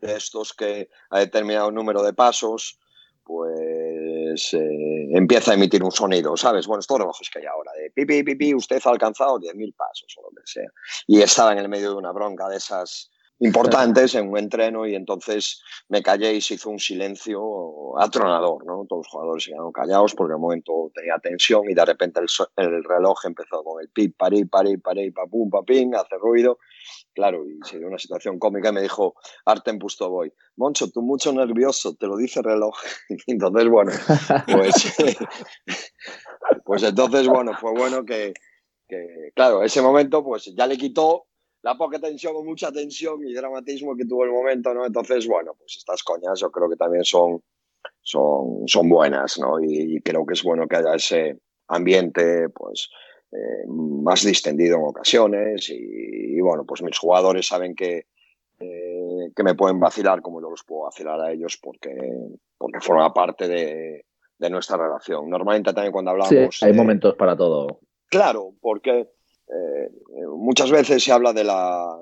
[0.00, 2.78] de estos que a determinado número de pasos
[3.26, 6.68] pues eh, empieza a emitir un sonido, ¿sabes?
[6.68, 10.22] Bueno, estos relojes que hay ahora, de pipi, pipi, usted ha alcanzado 10.000 pasos o
[10.22, 10.70] lo que sea.
[11.08, 14.94] Y estaba en el medio de una bronca de esas importantes en un entreno y
[14.94, 18.86] entonces me callé y se hizo un silencio atronador, ¿no?
[18.88, 22.26] Todos los jugadores se quedaron callados porque el momento tenía tensión y de repente el,
[22.56, 26.58] el reloj empezó con el pip, parí, parí, parí, papum, papín, hace ruido.
[27.14, 31.32] Claro, y se dio una situación cómica y me dijo, Artem Pustovoy, Moncho, tú mucho
[31.32, 32.74] nervioso, te lo dice el reloj.
[33.26, 33.92] entonces, bueno,
[34.46, 34.96] pues,
[36.64, 38.32] pues entonces, bueno, fue bueno que,
[38.88, 41.26] que, claro, ese momento pues ya le quitó
[41.66, 44.86] la poca tensión o mucha tensión y dramatismo que tuvo el momento, ¿no?
[44.86, 47.42] Entonces, bueno, pues estas coñas yo creo que también son,
[48.02, 49.58] son, son buenas, ¿no?
[49.60, 52.88] Y, creo que es bueno que haya ese ambiente, pues,
[53.32, 58.06] eh, más distendido en ocasiones y, bueno, pues mis jugadores saben que,
[58.60, 61.96] eh, que me pueden vacilar como yo los puedo vacilar a ellos porque,
[62.56, 64.04] porque forma parte de,
[64.38, 65.28] de nuestra relación.
[65.28, 66.56] Normalmente también cuando hablamos...
[66.56, 67.80] Sí, hay momentos para todo.
[68.08, 69.15] Claro, porque
[69.48, 69.90] eh,
[70.28, 71.98] muchas veces se habla de la...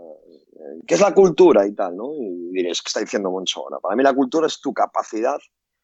[0.86, 1.96] ¿Qué es la cultura y tal?
[1.96, 2.14] ¿no?
[2.14, 3.78] Y diréis, ¿qué está diciendo Moncho ahora?
[3.80, 5.38] Para mí la cultura es tu capacidad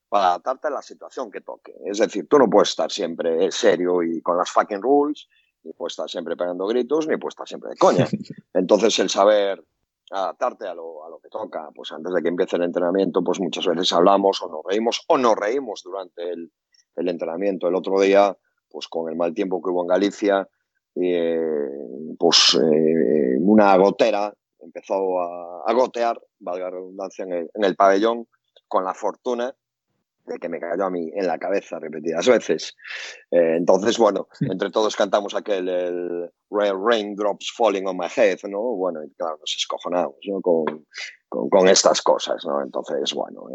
[0.09, 1.75] para adaptarte a la situación que toque.
[1.87, 5.29] Es decir, tú no puedes estar siempre serio y con las fucking rules,
[5.63, 8.09] ni puedes estar siempre pegando gritos, ni puedes estar siempre de coña.
[8.55, 9.63] Entonces, el saber
[10.11, 13.39] adaptarte a lo, a lo que toca, pues antes de que empiece el entrenamiento, pues
[13.39, 16.51] muchas veces hablamos o nos reímos o nos reímos durante el,
[16.97, 17.69] el entrenamiento.
[17.69, 18.37] El otro día,
[18.69, 20.49] pues con el mal tiempo que hubo en Galicia,
[20.97, 27.77] eh, pues eh, una gotera empezó a, gotear, valga la redundancia, en el, en el,
[27.77, 28.27] pabellón,
[28.69, 29.55] con la fortuna
[30.27, 32.77] de que me cayó a mí en la cabeza repetidas veces.
[33.31, 38.61] Eh, entonces, bueno, entre todos cantamos aquel el Raindrops Falling on My Head, ¿no?
[38.61, 40.41] Bueno, y claro, nos escojonamos ¿no?
[40.41, 40.87] con,
[41.29, 42.63] con, con, estas cosas, ¿no?
[42.63, 43.47] Entonces, bueno,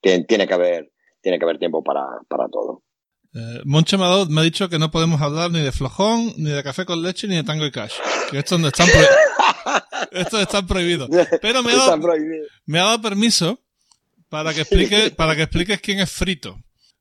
[0.00, 0.92] tiene, tiene, que haber,
[1.22, 2.82] tiene que haber tiempo para, para todo.
[3.34, 6.84] Eh, Moncho me ha, dicho que no podemos hablar ni de flojón, ni de café
[6.84, 7.94] con leche, ni de tango y cash.
[8.30, 8.88] Que estos están,
[10.12, 11.10] estos están prohibidos.
[11.42, 11.98] Pero me ha, dado,
[12.66, 13.58] me ha dado permiso
[14.28, 16.56] para que explique, para que expliques quién es frito.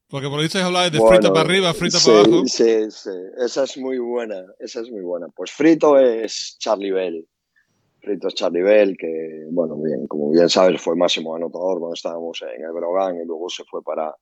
[0.08, 2.44] Porque por lo visto hablar de frito para arriba, frito para abajo.
[2.46, 3.10] Sí, sí,
[3.44, 5.28] esa es muy buena, esa es muy buena.
[5.36, 7.28] Pues frito es Charlie Bell.
[8.00, 12.40] Frito es Charlie Bell, que, bueno, bien, como bien sabes, fue máximo anotador cuando estábamos
[12.44, 14.14] en el Brogan y luego se fue para,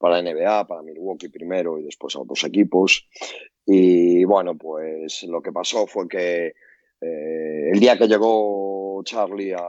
[0.00, 3.06] para NBA, para Milwaukee primero y después a otros equipos.
[3.66, 6.54] Y bueno, pues lo que pasó fue que
[7.00, 9.62] eh, el día que llegó Charlie a,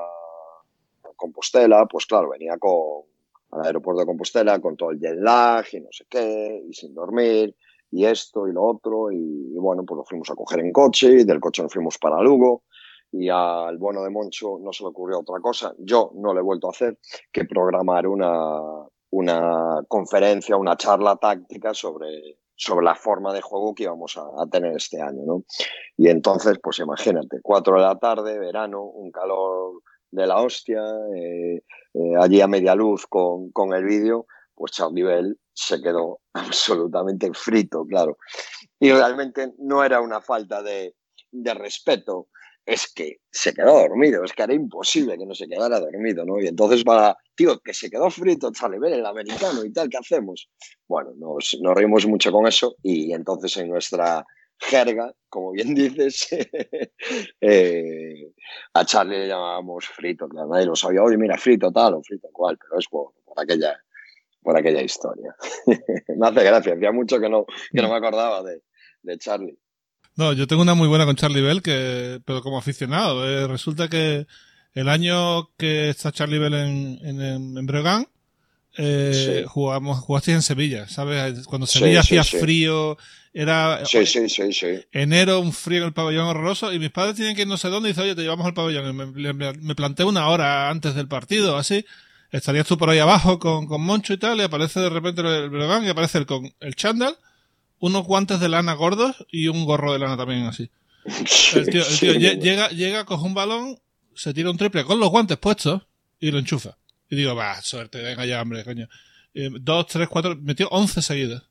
[1.17, 3.03] Compostela, pues claro, venía con,
[3.51, 6.95] al aeropuerto de Compostela con todo el jet lag y no sé qué, y sin
[6.95, 7.55] dormir,
[7.91, 11.23] y esto y lo otro, y, bueno, pues lo fuimos a coger en coche, y
[11.23, 12.63] del coche nos fuimos para Lugo,
[13.11, 16.43] y al bueno de Moncho no se le ocurrió otra cosa, yo no le he
[16.43, 16.97] vuelto a hacer,
[17.31, 18.61] que programar una,
[19.11, 24.75] una conferencia, una charla táctica sobre, sobre la forma de juego que íbamos a, tener
[24.75, 25.43] este año, ¿no?
[25.97, 30.81] Y entonces, pues imagínate, cuatro de la tarde, verano, un calor de la hostia,
[31.15, 31.61] eh,
[31.93, 37.31] eh, allí a media luz con, con el vídeo, pues Charlie Bell se quedó absolutamente
[37.33, 38.17] frito, claro.
[38.79, 40.95] Y realmente no era una falta de,
[41.31, 42.27] de respeto,
[42.73, 46.39] es que se quedó dormido, es que era imposible que no se quedara dormido, ¿no?
[46.39, 49.97] Y entonces para tío, que se quedó frito Charlie Bell, el americano y tal, ¿qué
[49.97, 50.49] hacemos?
[50.87, 54.25] Bueno, nos, nos reímos mucho con eso y entonces en nuestra
[54.61, 56.27] jerga, como bien dices,
[57.41, 58.31] eh,
[58.73, 62.29] a Charlie le llamábamos frito, claro, nadie lo sabía, oye, mira, frito tal o frito
[62.31, 63.77] cual, pero es por, aquella
[64.41, 65.35] por aquella historia.
[66.07, 68.61] me hace gracia, hacía mucho que no, que no me acordaba de,
[69.03, 69.57] de Charlie.
[70.15, 73.27] No, yo tengo una muy buena con Charlie Bell, que, pero como aficionado.
[73.27, 74.27] Eh, resulta que
[74.73, 77.21] el año que está Charlie Bell en, en,
[77.57, 78.07] en Breogán,
[78.77, 81.45] eh, jugamos, jugaste en Sevilla, ¿sabes?
[81.45, 82.97] Cuando Sevilla hacía frío,
[83.33, 83.81] era
[84.91, 87.67] enero, un frío en el pabellón horroroso, y mis padres tienen que ir no sé
[87.67, 88.95] dónde, y dice, oye, te llevamos al pabellón.
[88.95, 91.85] me, me, planteé una hora antes del partido, así.
[92.31, 95.49] Estarías tú por ahí abajo con, con Moncho y tal, y aparece de repente el
[95.49, 97.17] Breogán, y aparece el, con el chándal,
[97.81, 100.69] unos guantes de lana gordos y un gorro de lana también así.
[101.55, 103.79] el tío, el tío llega, llega, coge un balón,
[104.15, 105.81] se tira un triple con los guantes puestos
[106.19, 106.77] y lo enchufa.
[107.09, 108.87] Y digo, va, suerte, venga ya, hombre, coño.
[109.33, 111.43] Eh, dos, tres, cuatro, metió once seguidas.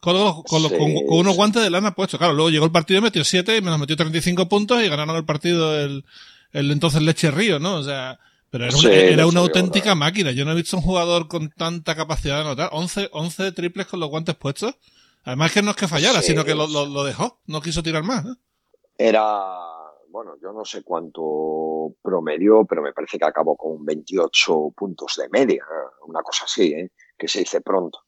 [0.00, 0.62] Con, con,
[1.08, 2.18] unos guantes de lana puestos.
[2.18, 4.88] Claro, luego llegó el partido y metió siete y me nos metió 35 puntos y
[4.88, 6.04] ganaron el partido el,
[6.52, 7.76] el entonces Leche Río, ¿no?
[7.76, 8.18] O sea,
[8.50, 10.32] pero era, una, era una auténtica máquina.
[10.32, 12.70] Yo no he visto un jugador con tanta capacidad de anotar.
[12.72, 14.74] 11, 11 triples con los guantes puestos.
[15.28, 17.42] Además que no es que fallara, sino que lo, lo, dejó.
[17.48, 18.24] No quiso tirar más.
[18.24, 18.34] ¿eh?
[18.96, 19.44] Era
[20.08, 25.28] bueno, yo no sé cuánto promedió, pero me parece que acabó con 28 puntos de
[25.28, 25.66] media,
[26.06, 26.92] una cosa así, ¿eh?
[27.18, 27.98] que se dice pronto.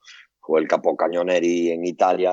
[0.41, 2.33] Fue el capo Cañoneri en Italia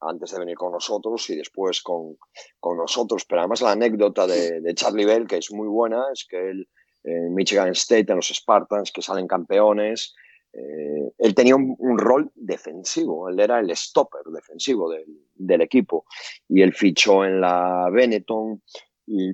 [0.00, 2.16] antes de venir con nosotros y después con,
[2.58, 3.24] con nosotros.
[3.24, 6.68] Pero además la anécdota de, de, Charlie Bell, que es muy buena, es que él
[7.04, 10.12] en Michigan State, en los Spartans, que salen campeones,
[10.58, 16.04] eh, él tenía un, rol defensivo, él era el stopper defensivo del, equipo
[16.48, 18.62] y él fichó en la Benetton
[19.06, 19.32] y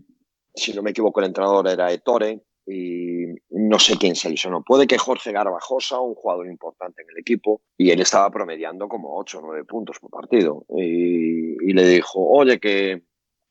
[0.54, 4.86] si no me equivoco el entrenador era Ettore y no sé quién se no puede
[4.86, 9.38] que Jorge Garbajosa, un jugador importante en el equipo, y él estaba promediando como 8
[9.38, 13.02] o 9 puntos por partido y, le dijo, oye que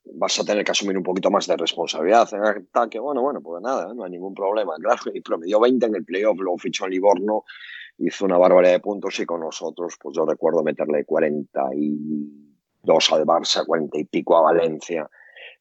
[0.06, 3.62] vas a tener que asumir un poquito más de responsabilidad en ataque, bueno, bueno, pues
[3.62, 6.92] nada, no hay ningún problema, claro, y promedió 20 en el playoff, luego fichó en
[6.92, 7.44] Livorno,
[7.98, 13.66] hizo una barbaridad de puntos y con nosotros, pues yo recuerdo meterle 42 al Barça,
[13.66, 15.10] 40 y pico a Valencia,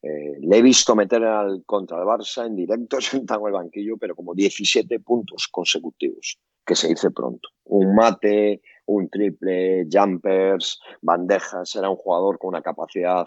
[0.02, 3.96] eh, le he visto meter al, contra el Barça en directo sentado en el banquillo,
[3.98, 7.48] pero como 17 puntos consecutivos, que se dice pronto.
[7.64, 11.76] Un mate, un triple, jumpers, bandejas.
[11.76, 13.24] Era un jugador con una capacidad.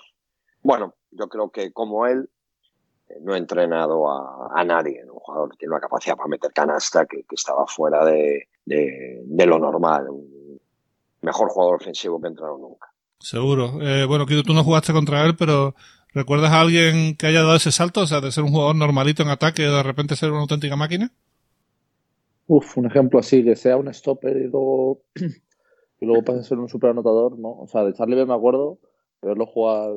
[0.61, 2.29] Bueno, yo creo que como él,
[3.09, 5.03] eh, no he entrenado a, nadie.
[5.03, 9.59] Un jugador que tiene una capacidad para meter canasta que, estaba fuera de, de, lo
[9.59, 10.09] normal.
[10.09, 10.59] Un
[11.21, 12.87] mejor jugador ofensivo que he entrenado nunca.
[13.19, 13.81] Seguro.
[13.81, 15.73] Eh, bueno, tú no jugaste contra él, pero
[16.15, 17.99] ¿Recuerdas a alguien que haya dado ese salto?
[17.99, 20.77] O sea, de ser un jugador normalito en ataque y de repente ser una auténtica
[20.77, 21.11] máquina.
[22.47, 25.01] Uf, un ejemplo así, que sea un stopper y luego,
[25.99, 27.49] y luego pase a ser un super anotador, ¿no?
[27.49, 28.79] O sea, de Charlie B me acuerdo
[29.21, 29.91] de verlo jugar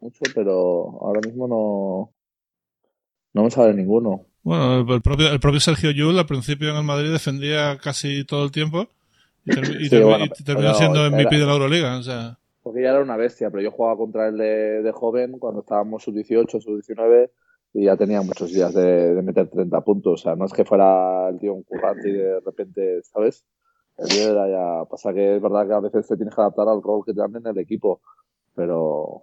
[0.00, 2.12] mucho, pero ahora mismo no,
[3.34, 4.26] no me sale ninguno.
[4.42, 8.44] Bueno, el propio, el propio Sergio Yul al principio en el Madrid defendía casi todo
[8.44, 8.88] el tiempo
[9.44, 11.98] y, terminó siendo MVP de la Euroliga.
[11.98, 15.60] O sea porque ya era una bestia, pero yo jugaba contra él de, joven cuando
[15.60, 17.30] estábamos sub-18, sub-19
[17.72, 20.20] y ya tenía muchos días de, meter 30 puntos.
[20.20, 23.44] O sea, no es que fuera el tío un currante y de repente, ¿sabes?
[23.96, 24.84] El tío era ya.
[24.88, 27.20] Pasa que es verdad que a veces te tienes que adaptar al rol que te
[27.20, 28.00] dan en el equipo,
[28.54, 29.22] pero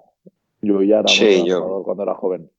[0.62, 1.84] yo ya era sí, yo...
[1.84, 2.52] cuando era joven.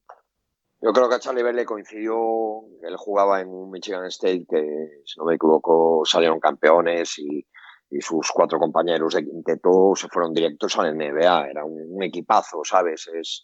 [0.80, 5.02] Yo creo que a Charlie Bell le coincidió, él jugaba en un Michigan State que,
[5.04, 7.44] si no me equivoco, salieron campeones y
[7.90, 11.48] y sus cuatro compañeros de quinteto se fueron directos al NBA.
[11.50, 13.08] Era un, equipazo, ¿sabes?
[13.08, 13.42] Es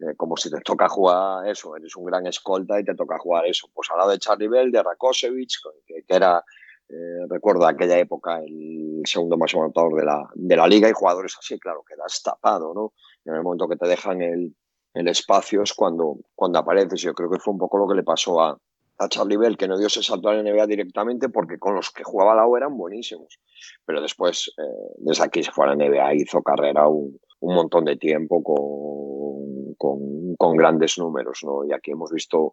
[0.00, 3.46] eh, como si te toca jugar eso, eres un gran escolta y te toca jugar
[3.46, 3.68] eso.
[3.74, 6.44] Pues al lado de Charlie Bell, de Rakosevich, que, era,
[6.88, 11.36] eh, recuerdo aquella época, el segundo más anotador de la, de la liga y jugadores
[11.38, 12.92] así, claro, quedas tapado, ¿no?
[13.28, 14.54] En el momento que te dejan el,
[14.94, 17.00] el espacio es cuando, cuando apareces.
[17.02, 18.58] Yo creo que fue un poco lo que le pasó a,
[18.98, 21.90] a Charlie Bell, que no dio ese salto a la NBA directamente porque con los
[21.90, 23.38] que jugaba la U eran buenísimos.
[23.84, 27.84] Pero después, eh, desde aquí se fue a la NBA, hizo carrera un, un montón
[27.84, 31.64] de tiempo con, con, con, grandes números, ¿no?
[31.64, 32.52] Y aquí hemos visto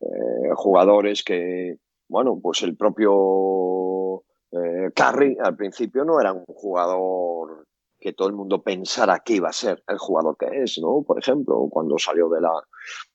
[0.00, 1.76] eh, jugadores que,
[2.08, 4.22] bueno, pues el propio
[4.52, 7.66] eh, Curry al principio no era un jugador
[8.04, 11.02] que todo el mundo pensara que iba a ser el jugador que es, ¿no?
[11.06, 12.52] Por ejemplo, cuando salió de la,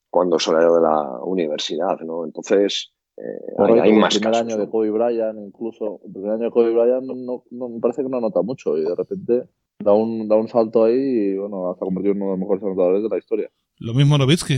[0.09, 2.25] cuando salió de la universidad, ¿no?
[2.25, 6.49] Entonces, eh, hay, más El primer año de Kobe Bryant, incluso, el primer año de
[6.49, 9.43] Kobe Bryant no, no, me parece que no nota mucho y de repente
[9.77, 12.63] da un, da un salto ahí y, bueno, hasta convertido en uno de los mejores
[12.63, 13.51] anotadores de la historia.
[13.77, 14.57] Lo mismo Novitsky.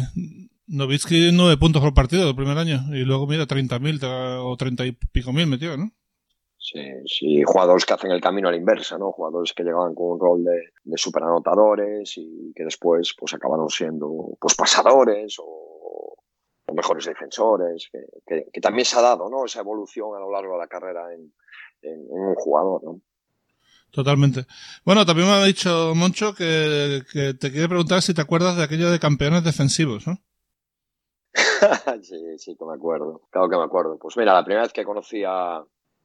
[0.67, 4.91] Novitsky nueve puntos por partido el primer año y luego mira 30.000 o 30 y
[5.11, 5.91] pico mil metió, ¿no?
[6.64, 9.12] Sí, sí, jugadores que hacen el camino a la inversa, ¿no?
[9.12, 14.38] Jugadores que llegaban con un rol de, de superanotadores y que después pues acabaron siendo
[14.39, 16.18] pues pasadores o,
[16.68, 19.43] o mejores defensores, que, que, que, también se ha dado, ¿no?
[19.43, 21.34] Esa evolución a lo largo de la carrera en,
[21.82, 23.01] en, en un jugador, ¿no?
[23.89, 24.45] Totalmente.
[24.86, 28.64] Bueno, también me ha dicho Moncho que, que, te quiere preguntar si te acuerdas de
[28.64, 30.20] aquello de campeones defensivos, ¿no?
[32.03, 33.24] sí, sí, que me acuerdo.
[33.32, 33.97] Claro que me acuerdo.
[33.99, 35.64] Pues mira, la primera vez que conocí a,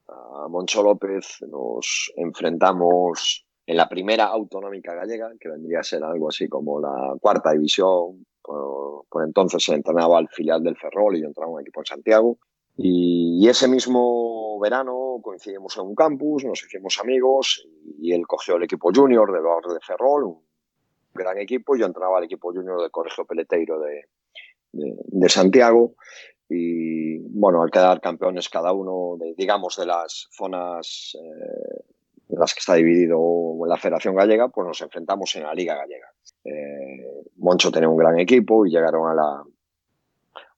[0.08, 6.28] a Moncho López nos enfrentamos en la primera autonómica gallega, que vendría a ser algo
[6.28, 8.24] así como la cuarta división.
[8.42, 11.86] Por, entonces se entrenaba al filial del Ferrol y yo entraba en un equipo en
[11.86, 12.38] Santiago.
[12.76, 17.66] Y, ese mismo verano coincidimos en un campus, nos hicimos amigos
[17.98, 20.42] y él cogió el equipo junior de los de Ferrol, un
[21.14, 23.80] gran equipo, yo entraba al equipo junior del Colegio Peleteiro
[24.72, 25.94] de Santiago.
[26.48, 31.84] Y bueno, al quedar campeones cada uno, de, digamos, de las zonas eh,
[32.28, 33.18] en las que está dividido
[33.66, 36.12] la Federación Gallega, pues nos enfrentamos en la Liga Gallega.
[36.44, 39.44] Eh, Moncho tenía un gran equipo y llegaron a la,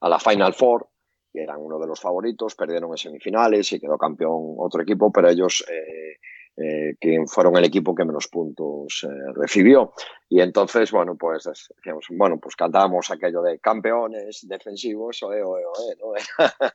[0.00, 0.88] a la Final Four
[1.32, 5.28] que eran uno de los favoritos, perdieron en semifinales y quedó campeón otro equipo, pero
[5.28, 6.18] ellos eh,
[6.60, 9.92] eh, que fueron el equipo que menos puntos eh, recibió.
[10.28, 15.94] Y entonces, bueno, pues decíamos, bueno, pues cantábamos aquello de campeones defensivos, oe, oe, oe,
[16.00, 16.12] ¿no?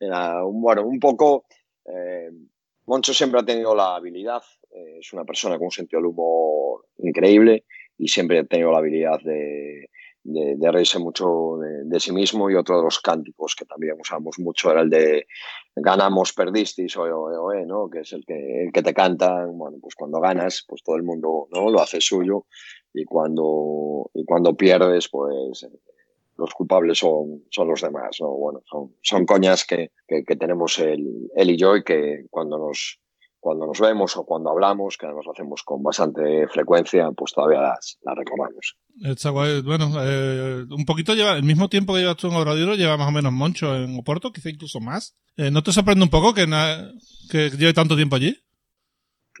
[0.00, 1.46] Era un, bueno, un poco...
[1.84, 2.30] Eh,
[2.86, 7.64] Moncho siempre ha tenido la habilidad, es una persona con un sentido del humor increíble
[7.98, 9.90] y siempre ha tenido la habilidad de,
[10.26, 14.38] de, de reírse mucho de, sí mismo y otro de los cánticos que también usamos
[14.38, 15.26] mucho era el de
[15.74, 17.88] ganamos, perdisteis o, o, o ¿no?
[17.88, 21.70] que es el que, te cantan, bueno, pues cuando ganas, pues todo el mundo ¿no?
[21.70, 22.46] lo hace suyo
[22.92, 25.66] y cuando, y cuando pierdes, pues
[26.36, 28.28] los culpables son, son los demás, ¿no?
[28.28, 32.58] Bueno, son, son coñas que, que, que tenemos él, él y yo y que cuando
[32.58, 33.00] nos,
[33.46, 37.60] cuando nos vemos o cuando hablamos, que además lo hacemos con bastante frecuencia, pues todavía
[37.60, 38.76] las, las recordamos.
[39.04, 39.62] Está guay.
[39.62, 43.06] Bueno, eh, un poquito lleva, el mismo tiempo que llevas tú en Obradiro, lleva más
[43.06, 45.16] o menos Moncho en Oporto, quizá incluso más.
[45.36, 46.44] Eh, ¿No te sorprende un poco que,
[47.30, 48.36] que lleve tanto tiempo allí?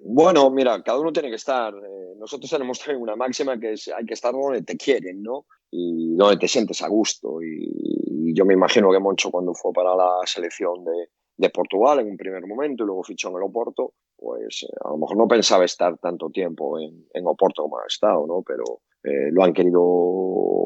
[0.04, 1.74] Bueno, mira, cada uno tiene que estar.
[1.74, 5.46] Eh, nosotros tenemos también una máxima que es hay que estar donde te quieren, ¿no?
[5.68, 7.42] Y donde te sientes a gusto.
[7.42, 12.00] Y, y yo me imagino que Moncho cuando fue para la selección de, de Portugal
[12.00, 15.16] en un primer momento y luego fichó en el Oporto, pues eh, a lo mejor
[15.16, 18.42] no pensaba estar tanto tiempo en, en Oporto como ha estado, ¿no?
[18.42, 19.80] Pero eh, lo han querido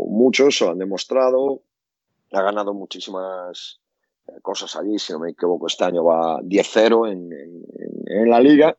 [0.08, 1.62] muchos, lo han demostrado,
[2.32, 3.80] ha ganado muchísimas
[4.28, 7.64] eh, cosas allí, si no me equivoco, este año va 10-0 en, en,
[8.06, 8.76] en, la liga.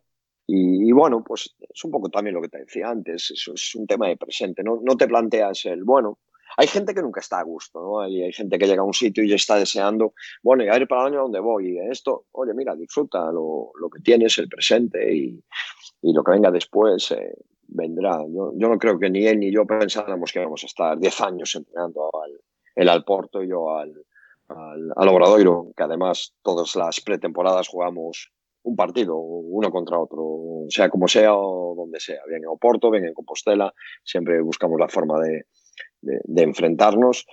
[0.48, 3.76] Y, y, bueno, pues es un poco también lo que te decía antes, eso es
[3.76, 6.20] un tema de presente, no, no te planteas el, bueno,
[6.58, 8.02] hay gente que nunca está a gusto, ¿no?
[8.02, 11.02] Hay, gente que llega a un sitio y está deseando, bueno, y a ver para
[11.02, 11.74] el año donde voy.
[11.74, 15.44] Y esto, oye, mira, disfruta lo, que tienes, el presente y,
[16.02, 17.36] lo que venga después eh,
[17.68, 18.24] vendrá.
[18.28, 21.56] Yo, no creo que ni él ni yo pensáramos que íbamos a estar 10 años
[21.56, 22.32] entrenando al,
[22.76, 23.94] él al Porto y yo al,
[24.48, 28.32] al, al Obradoiro, que además todas las pretemporadas jugamos
[28.64, 33.06] un partido, uno contra otro, sea como sea o donde sea, bien en Oporto, bien
[33.06, 33.74] en Compostela,
[34.04, 35.46] siempre buscamos la forma de,
[36.02, 37.26] de, enfrentarnos.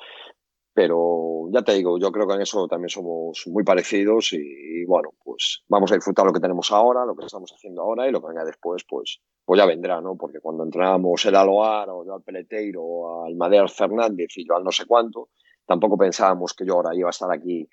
[0.74, 5.10] Pero ya te digo, yo creo que en eso también somos muy parecidos y, bueno,
[5.24, 8.20] pues vamos a disfrutar lo que tenemos ahora, lo que estamos haciendo ahora y lo
[8.20, 10.16] que venga después, pues, pues ya vendrá, ¿no?
[10.16, 14.54] Porque cuando entramos el Aloar o yo al Peleteiro o al Madear Fernández y yo
[14.54, 15.30] al no sé cuánto,
[15.66, 17.68] tampoco pensábamos que yo ahora iba a estar aquí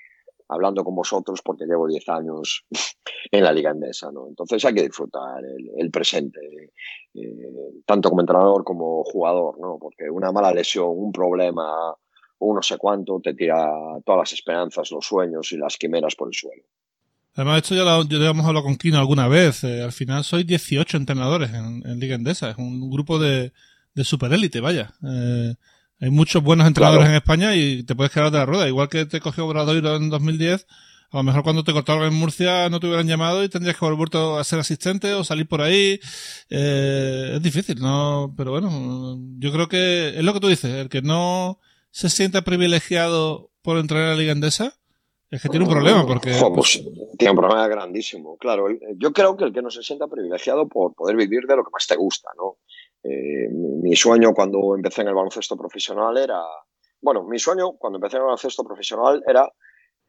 [0.47, 2.65] hablando con vosotros porque llevo 10 años
[3.31, 4.27] en la Liga Endesa, ¿no?
[4.27, 6.39] Entonces hay que disfrutar el, presente,
[7.13, 9.77] eh, tanto como entrenador como jugador, ¿no?
[9.79, 11.93] Porque una mala lesión, un problema,
[12.39, 13.67] un no sé cuánto, te tira
[14.05, 16.63] todas las esperanzas, los sueños y las quimeras por el suelo.
[17.35, 19.63] Además, esto ya lo, ya lo hemos hablado con Kino alguna vez.
[19.65, 22.49] Eh, al final sois 18 entrenadores en, en, Liga Endesa.
[22.49, 23.51] Es un grupo de,
[23.93, 24.93] de superélite, vaya.
[25.03, 25.55] Eh,
[25.99, 27.11] hay muchos buenos entrenadores claro.
[27.11, 28.67] en España y te puedes quedar de la rueda.
[28.67, 30.67] Igual que te cogió Obradoiro en 2010,
[31.11, 33.85] a lo mejor cuando te cortaron en Murcia no te hubieran llamado y tendrías que
[33.85, 35.99] volver a ser asistente o salir por ahí.
[36.49, 38.33] Eh, es difícil, ¿no?
[38.35, 41.59] Pero bueno, yo creo que es lo que tú dices, el que no
[41.91, 44.73] se sienta privilegiado por entrar en la Liga Endesa,
[45.31, 46.37] es que tiene un problema, porque...
[46.53, 46.83] pues,
[47.17, 48.67] tiene un problema grandísimo, claro.
[48.97, 51.71] Yo creo que el que no se sienta privilegiado por poder vivir de lo que
[51.71, 52.57] más te gusta, ¿no?
[53.07, 56.41] Eh, mi sueño cuando empecé en el baloncesto profesional era,
[57.01, 59.47] bueno, mi sueño cuando empecé en el baloncesto profesional era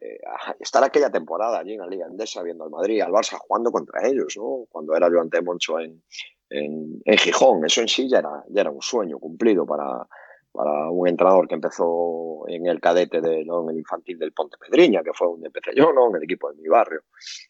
[0.00, 0.18] eh,
[0.60, 4.06] estar aquella temporada allí en la Liga Endesa viendo al Madrid, al Barça jugando contra
[4.08, 4.64] ellos, ¿no?
[4.70, 6.02] Cuando era yo ante Moncho en,
[6.48, 10.06] en, en, Gijón, eso en sí ya era, ya era un sueño cumplido para,
[10.52, 13.62] para un entrenador que empezó en el cadete de, ¿no?
[13.64, 16.08] en el infantil del Ponte Pedriña, que fue donde empecé yo, ¿no?
[16.08, 17.02] en el equipo de mi barrio.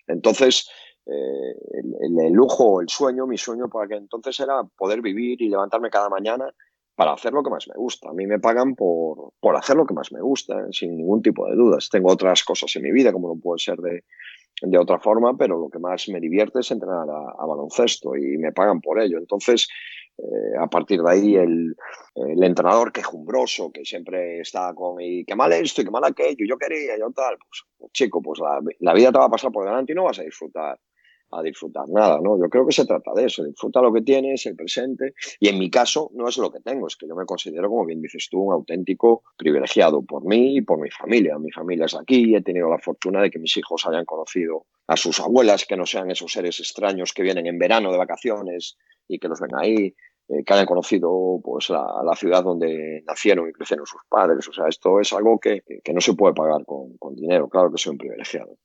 [0.09, 0.69] Entonces,
[1.07, 1.55] eh,
[2.01, 6.09] el, lujo, el sueño, mi sueño para que entonces era poder vivir y levantarme cada
[6.09, 6.53] mañana
[6.97, 8.11] para hacer lo que más me gusta.
[8.11, 10.73] A mí me pagan por, por hacer lo que más me gusta, ¿eh?
[10.73, 11.89] sin ningún tipo de dudas.
[11.91, 14.05] Tengo otras cosas en mi vida, como no puede ser de,
[14.63, 18.53] de otra forma, pero lo que más me divierte es entrenar a, baloncesto y me
[18.53, 19.19] pagan por ello.
[19.19, 19.69] Entonces,
[20.17, 21.77] eh, a partir de ahí, el,
[22.15, 26.47] el, entrenador quejumbroso que siempre está con y qué mal esto y qué mal aquello,
[26.49, 29.67] yo quería, yo tal, pues chico, pues la, la, vida te va a pasar por
[29.67, 30.81] delante y no vas a disfrutar
[31.31, 32.39] a disfrutar nada, ¿no?
[32.39, 35.59] Yo creo que se trata de eso, disfruta lo que tienes, el presente, y en
[35.59, 38.29] mi caso no es lo que tengo, es que yo me considero, como bien dices
[38.31, 41.39] tú, un auténtico privilegiado por mí y por mi familia.
[41.39, 44.97] Mi familia es aquí, he tenido la fortuna de que mis hijos hayan conocido a
[44.97, 48.77] sus abuelas, que no sean esos seres extraños que vienen en verano de vacaciones
[49.09, 49.95] y que los ven ahí,
[50.29, 54.47] eh, que hayan conocido pues la, la, ciudad donde nacieron y crecieron sus padres.
[54.49, 57.49] O sea, esto es algo que, que no se puede pagar con, con dinero.
[57.49, 58.57] Claro que soy un privilegiado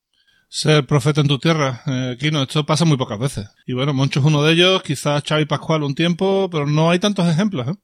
[0.54, 1.80] ser profeta en tu tierra.
[1.88, 3.50] Eh, Kino, esto pasa muy pocas veces.
[3.66, 7.00] Y bueno, Moncho es uno de ellos, quizás Xavi Pascual un tiempo, pero no hay
[7.00, 7.76] tantos ejemplos, ¿eh?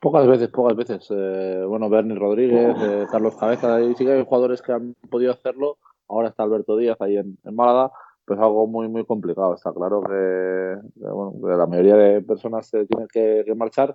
[0.00, 1.06] Pocas veces, pocas veces.
[1.10, 5.30] Eh, bueno, Bernie Rodríguez, eh, Carlos Cabeza, y sí que hay jugadores que han podido
[5.30, 5.76] hacerlo.
[6.08, 7.92] Ahora está Alberto Díaz ahí en, en Málaga,
[8.24, 9.54] pues algo muy, muy complicado.
[9.54, 13.94] Está claro que, bueno, la mayoría de personas se tienen que, que marchar.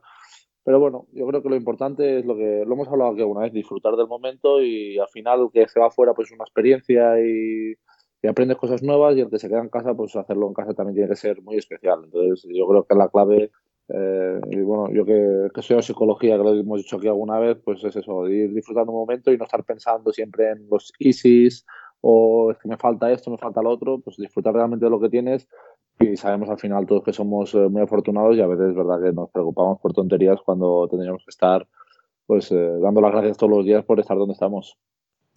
[0.67, 3.39] Pero bueno, yo creo que lo importante es lo que lo hemos hablado aquí alguna
[3.43, 7.73] vez, disfrutar del momento y al final que se va afuera pues una experiencia y,
[8.27, 10.95] aprendes cosas nuevas y el que se queda en casa pues hacerlo en casa también
[10.95, 12.01] tiene que ser muy especial.
[12.03, 13.49] Entonces yo creo que la clave,
[13.87, 17.39] eh, y bueno, yo que, que soy de psicología, que lo hemos dicho aquí alguna
[17.39, 20.91] vez, pues es eso, ir disfrutando un momento y no estar pensando siempre en los
[20.99, 21.65] easies
[22.01, 24.99] o es que me falta esto, me falta lo otro, pues disfrutar realmente de lo
[24.99, 25.47] que tienes
[25.99, 29.01] y sabemos al final todos que somos eh, muy afortunados y a veces es verdad
[29.01, 31.67] que nos preocupamos por tonterías cuando tendríamos que estar
[32.25, 34.77] pues eh, dando las gracias todos los días por estar donde estamos.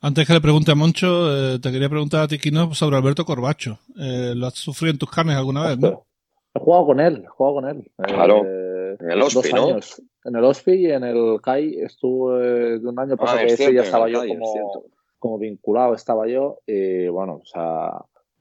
[0.03, 3.27] Antes que le pregunte a Moncho, eh, te quería preguntar a ti, Kino, sobre Alberto
[3.27, 3.81] Corbacho.
[3.99, 6.07] Eh, ¿Lo has sufrido en tus carnes alguna vez, no?
[6.55, 7.91] He jugado con él, he jugado con él.
[7.99, 9.69] Claro, eh, en el OSPI, ¿no?
[9.69, 10.03] Años.
[10.25, 13.75] En el OSPI y en el CAI estuve de un año pasado ah, que ese
[13.75, 14.85] ya estaba yo como,
[15.19, 17.91] como vinculado, estaba yo y bueno, o sea,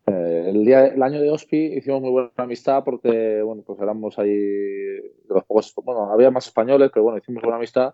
[0.10, 4.18] eh, el día, el año de OSPI hicimos muy buena amistad porque, bueno, pues éramos
[4.20, 7.94] ahí de los pocos, bueno, había más españoles, pero bueno, hicimos buena amistad.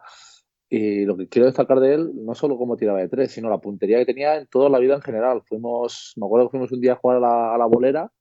[0.69, 3.59] Y lo que quiero destacar de él, no solo cómo tiraba de tres, sino la
[3.59, 5.41] puntería que tenía en toda la vida en general.
[5.45, 8.11] Fuimos, me acuerdo que fuimos un día a jugar a la, a la bolera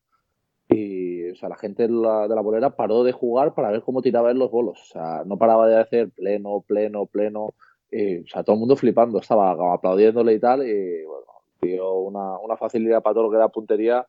[0.68, 3.82] y, o sea, la gente de la, de la, bolera paró de jugar para ver
[3.82, 4.80] cómo tiraba él los bolos.
[4.80, 7.54] O sea, no paraba de hacer pleno, pleno, pleno.
[7.90, 10.66] Y, o sea, todo el mundo flipando, estaba aplaudiéndole y tal.
[10.66, 11.26] Y bueno,
[11.64, 14.06] dio una, una facilidad para todo lo que era puntería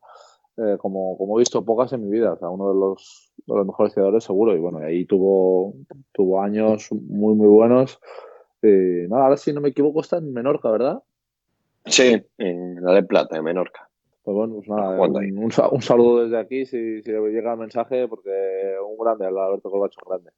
[0.57, 2.33] eh, como, como he visto pocas en mi vida.
[2.33, 4.55] O sea, uno de los, de los mejores tiradores seguro.
[4.55, 5.73] Y bueno, ahí tuvo,
[6.13, 7.99] tuvo años muy, muy buenos.
[8.61, 11.03] Y nada, ahora si no me equivoco está en Menorca, ¿verdad?
[11.85, 13.89] Sí, en la de Plata, en Menorca.
[14.23, 18.07] Pues bueno, pues nada, un, un, un, saludo desde aquí si, si llega el mensaje,
[18.07, 18.31] porque
[18.83, 20.31] un grande, Alberto Corbacho, grande.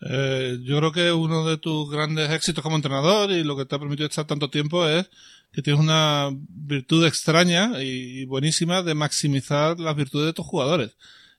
[0.00, 3.74] Eh, yo creo que uno de tus grandes éxitos como entrenador y lo que te
[3.74, 5.08] ha permitido estar tanto tiempo es
[5.52, 10.96] que tienes una virtud extraña y buenísima de maximizar las virtudes de tus jugadores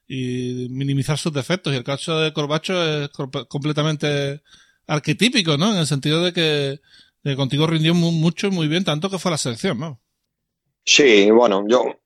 [0.08, 1.72] y minimizar sus defectos.
[1.72, 3.10] Y el caso de Corbacho es
[3.48, 4.42] completamente
[4.86, 5.72] arquetípico, ¿no?
[5.72, 9.38] En el sentido de que, contigo rindió mucho, muy bien, tanto que fue a la
[9.38, 10.00] selección, ¿no?
[10.84, 12.00] Sí, bueno, yo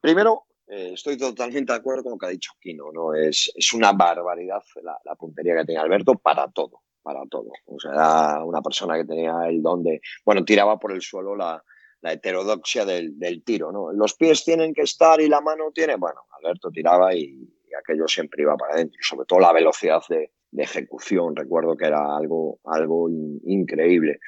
[0.00, 3.14] primero eh, estoy totalmente de acuerdo con lo que ha dicho Kino, ¿no?
[3.14, 7.52] Es, es una barbaridad la, puntería que tenía Alberto para todo para todo.
[7.66, 11.36] O sea, era una persona que tenía el don de, bueno, tiraba por el suelo
[11.36, 11.62] la,
[12.02, 13.92] heterodoxia del, tiro, ¿no?
[13.92, 17.46] Los pies tienen que estar y la mano tiene, bueno, Alberto tiraba y,
[17.78, 22.60] aquello siempre iba para adentro, sobre todo la velocidad de, ejecución, recuerdo que era algo,
[22.64, 24.20] algo in, increíble.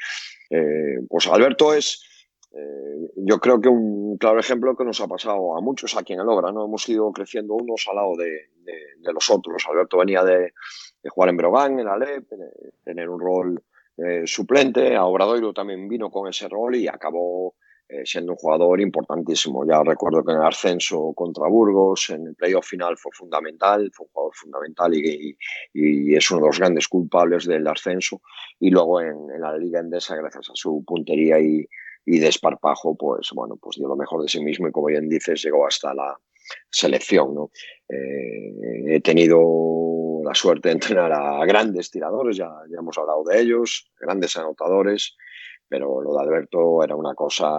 [0.50, 2.02] Eh, pues Alberto es,
[2.56, 6.20] eh, yo creo que un claro ejemplo que nos ha pasado a muchos aquí en
[6.20, 6.64] el Obra, ¿no?
[6.64, 8.30] Hemos ido creciendo unos al lado de,
[8.64, 9.62] de, de los otros.
[9.68, 10.54] Alberto venía de,
[11.02, 12.26] de jugar en Brogan, en Alep,
[12.82, 13.62] tener un rol
[13.98, 14.96] eh, suplente.
[14.96, 17.56] A Obradoiro también vino con ese rol y acabó
[17.88, 19.66] eh, siendo un jugador importantísimo.
[19.66, 24.06] Ya recuerdo que en el ascenso contra Burgos, en el playoff final fue fundamental, fue
[24.06, 25.36] un jugador fundamental y,
[25.74, 28.22] y, y, es uno de los grandes culpables del ascenso.
[28.58, 31.68] Y luego en, en la Liga Endesa, gracias a su puntería y,
[32.06, 35.42] y desparpajo, pues bueno, pues dio lo mejor de sí mismo y como bien dices,
[35.42, 36.16] llegó hasta la
[36.70, 37.34] selección.
[37.34, 37.50] ¿no?
[37.88, 43.40] Eh, he tenido la suerte de entrenar a grandes tiradores, ya, ya hemos hablado de
[43.40, 45.16] ellos, grandes anotadores,
[45.68, 47.50] pero lo de Alberto era una cosa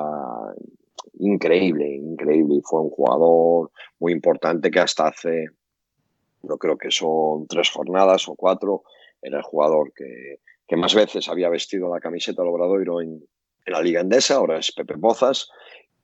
[1.19, 5.47] increíble, increíble, y fue un jugador muy importante que hasta hace,
[6.41, 8.83] yo creo que son tres jornadas o cuatro,
[9.21, 13.21] era el jugador que, que más veces había vestido la camiseta del Obradoiro en,
[13.67, 15.49] en la Liga Endesa, ahora es Pepe Pozas,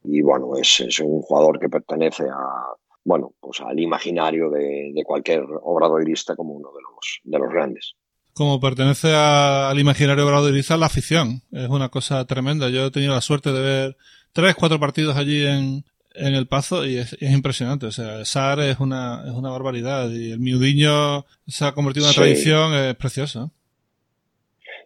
[0.04, 2.74] y bueno, es, es, un jugador que pertenece a,
[3.06, 7.96] bueno, pues al imaginario de, de cualquier obradoirista como uno de los, de los grandes.
[8.34, 12.70] Como pertenece a, al imaginario obradoirista, la afición es una cosa tremenda.
[12.70, 13.98] Yo he tenido la suerte de ver
[14.34, 15.86] tres, cuatro partidos allí en,
[16.16, 17.86] en el Pazo y es, es, impresionante.
[17.86, 22.06] O sea, el SAR es una, es una barbaridad y el miudiño se ha convertido
[22.06, 22.20] en una sí.
[22.20, 23.52] tradición, es precioso.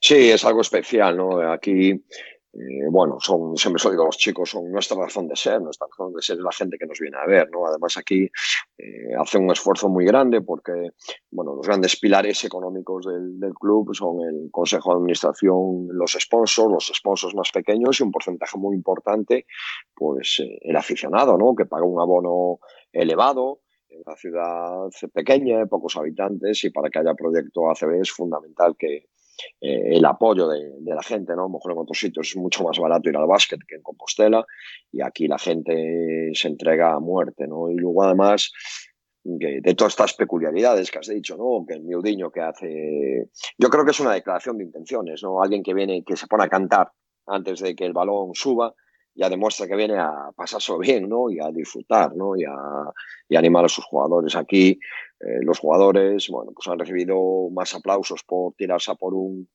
[0.02, 1.42] Sí, es algo especial, ¿no?
[1.52, 2.04] Aquí
[2.60, 6.12] eh, bueno, son, siempre os digo, los chicos son nuestra razón de ser, nuestra razón
[6.14, 7.68] de ser es la gente que nos viene a ver, ¿no?
[7.68, 8.24] Además aquí
[8.78, 10.92] eh, hacen un esfuerzo muy grande porque,
[11.30, 16.72] bueno, los grandes pilares económicos del, del, club son el consejo de administración, los sponsors,
[16.72, 19.46] los sponsors más pequeños y un porcentaje muy importante,
[19.94, 21.54] pues eh, el aficionado, ¿no?
[21.56, 22.60] Que paga un abono
[22.92, 28.12] elevado, en una ciudad pequeña, de pocos habitantes, y para que haya proyecto ACB es
[28.12, 29.10] fundamental que,
[29.62, 31.42] eh, el apoyo de, de, la gente, ¿no?
[31.42, 33.82] A lo mejor en otros sitios es mucho más barato ir al básquet que en
[33.82, 34.46] Compostela
[34.92, 37.70] y aquí la gente se entrega a muerte, ¿no?
[37.70, 38.52] Y luego además
[39.28, 41.66] de, todas estas peculiaridades que has dicho, ¿no?
[41.68, 43.30] Que el miudiño que hace...
[43.58, 45.42] Yo creo que es una declaración de intenciones, ¿no?
[45.42, 46.92] Alguien que viene, que se pone a cantar
[47.26, 48.74] antes de que el balón suba,
[49.18, 51.30] ya demuestra que viene a pasárselo bien, ¿no?
[51.30, 52.36] Y a disfrutar, ¿no?
[52.36, 54.36] Y a, animar a sus jugadores.
[54.36, 54.80] Aquí
[55.20, 59.50] eh, los jugadores, bueno, pues han recibido más aplausos por tirarse a por un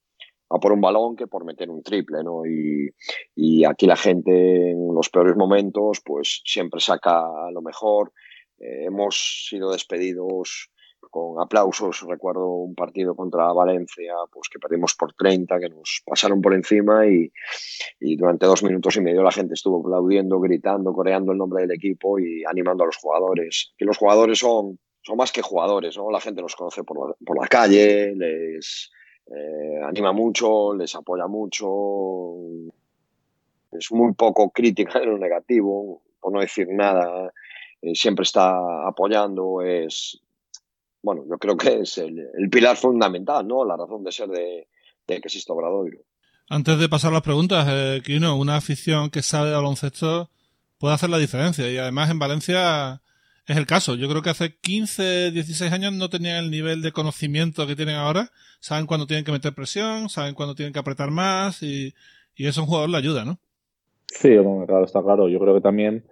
[0.51, 2.45] a por un balón que por meter un triple, ¿no?
[2.45, 2.91] Y,
[3.35, 8.13] y aquí la gente en los peores momentos, pues siempre saca lo mejor.
[8.59, 10.71] Eh, hemos sido despedidos
[11.13, 12.05] con aplausos.
[12.09, 17.07] Recuerdo un partido contra Valencia, pues que perdimos por 30, que nos pasaron por encima
[17.07, 17.31] y,
[18.17, 22.19] durante dos minutos y medio la gente estuvo aplaudiendo, gritando, coreando el nombre del equipo
[22.19, 23.75] y animando a los jugadores.
[23.77, 26.11] Que los jugadores son, son más que jugadores, ¿no?
[26.11, 28.91] La gente los conoce por la, por la calle, les
[29.27, 31.69] eh, anima mucho, les apoya mucho.
[33.71, 37.31] Es muy poco crítica en lo negativo, por no decir nada.
[37.83, 40.23] Eh, siempre está apoyando, es
[41.03, 43.65] bueno, yo creo que es el, el, pilar fundamental, ¿no?
[43.65, 44.69] La razón de ser de,
[45.07, 45.99] de que existe Obradoiro.
[46.49, 50.31] Antes de pasar las preguntas, eh, Kino, una afición que sabe de baloncesto
[50.79, 53.03] puede hacer la diferencia y además en Valencia
[53.47, 53.95] es el caso.
[53.95, 57.97] Yo creo que hace 15, 16 años no tenían el nivel de conocimiento que tienen
[57.97, 58.31] ahora.
[58.61, 61.95] Saben cuándo tienen que meter presión, saben cuándo tienen que apretar más y,
[62.37, 63.39] y eso a un jugador le ayuda, ¿no?
[64.07, 65.29] Sí, bueno, claro, está claro.
[65.29, 66.05] Yo creo que también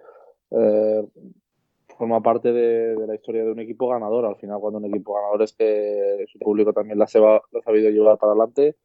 [0.51, 1.05] eh,
[2.01, 4.25] forma parte de, de, la historia de un equipo ganador.
[4.25, 7.63] Al final, cuando un equipo ganador es que su público también la, ha, la ha
[7.63, 8.75] sabido llevar para adelante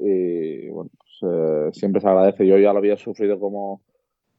[0.00, 2.44] y bueno, pues, eh, siempre se agradece.
[2.44, 3.80] Yo ya lo había sufrido como,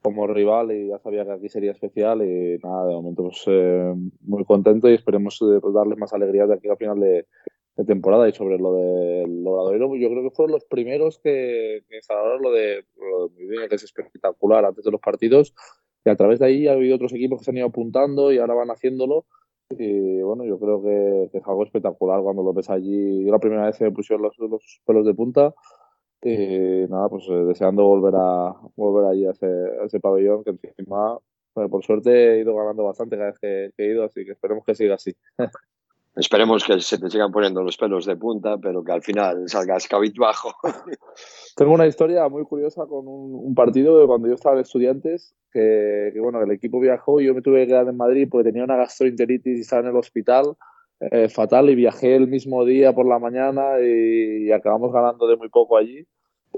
[0.02, 3.94] como rival y ya sabía que aquí sería especial y nada, de momento pues eh,
[4.20, 7.24] muy contento y esperemos eh, pues, darles más alegría de aquí al final de,
[7.76, 11.96] de temporada y sobre lo del Logradoiro, yo creo que fueron los primeros que, que
[11.96, 15.54] instalaron lo de, lo de que es espectacular antes de los partidos
[16.06, 18.38] y a través de ahí ha habido otros equipos que se han ido apuntando y
[18.38, 19.26] ahora van haciéndolo.
[19.70, 23.24] Y bueno, yo creo que, es algo espectacular cuando lo ves allí.
[23.24, 25.52] Yo la primera vez que me pusieron los, los pelos de punta.
[26.22, 30.50] Y nada, pues eh, deseando volver a volver allí a ese, a ese pabellón que
[30.50, 31.18] encima,
[31.54, 34.64] bueno, por suerte he ido ganando bastante cada vez que he ido, así que esperemos
[34.64, 35.12] que siga así.
[36.16, 39.86] Esperemos que se te sigan poniendo los pelos de punta, pero que al final salgas
[39.86, 40.54] cabizbajo.
[41.56, 45.34] Tengo una historia muy curiosa con un, un partido de cuando yo estaba en Estudiantes,
[45.52, 48.50] que, que, bueno, el equipo viajó y yo me tuve que quedar en Madrid porque
[48.50, 50.56] tenía una gastroenteritis y estaba en el hospital
[51.00, 55.36] eh, fatal y viajé el mismo día por la mañana y, y acabamos ganando de
[55.36, 56.06] muy poco allí.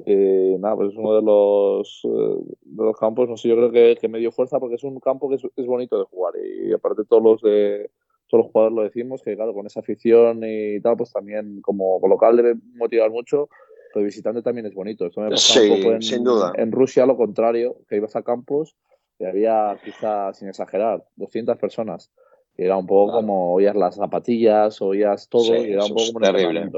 [0.07, 3.73] Eh, nada, pues es uno de los, eh, de los campos, no sé, yo creo
[3.73, 6.35] que, que me dio fuerza porque es un campo que es, es bonito de jugar
[6.37, 7.91] y aparte todos los de
[8.29, 11.99] todos los jugadores lo decimos, que claro, con esa afición y tal, pues también como
[12.07, 13.49] local debe motivar mucho,
[13.93, 15.07] pero visitante también es bonito.
[15.07, 16.53] Esto me pasa sí, un poco en, sin duda.
[16.57, 18.77] en Rusia, lo contrario, que ibas a campos
[19.19, 22.11] y había quizá, sin exagerar, 200 personas.
[22.57, 23.21] Y era un poco claro.
[23.21, 26.71] como oías las zapatillas, oías todo, sí, y era un poco como un terrible.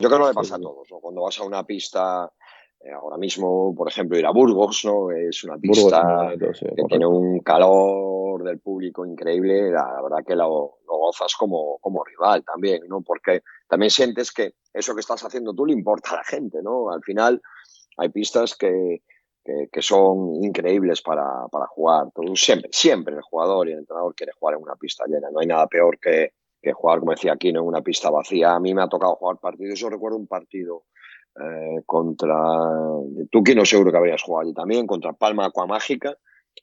[0.00, 0.60] Yo creo que le pasa sí.
[0.60, 1.00] a todos, ¿no?
[1.00, 2.30] Cuando vas a una pista
[2.94, 5.10] ahora mismo, por ejemplo, ir a Burgos, ¿no?
[5.10, 6.86] Es una pista bonito, sí, que correcto.
[6.88, 12.04] tiene un calor del público increíble, la, la verdad que lo, lo, gozas como, como
[12.04, 13.02] rival también, ¿no?
[13.02, 16.90] Porque también sientes que eso que estás haciendo tú le importa a la gente, ¿no?
[16.90, 17.42] Al final
[17.96, 19.02] hay pistas que,
[19.44, 22.06] que, que son increíbles para, para jugar.
[22.14, 25.30] Tú, siempre, siempre el jugador y el entrenador quiere jugar en una pista llena.
[25.30, 28.54] No hay nada peor que, que jugar, como decía aquí, en una pista vacía.
[28.54, 29.78] A mí me ha tocado jugar partidos.
[29.80, 30.84] Yo recuerdo un partido
[31.40, 32.36] eh, contra.
[33.30, 36.16] Tú que no seguro que habrías jugado allí también, contra Palma Acuamágica,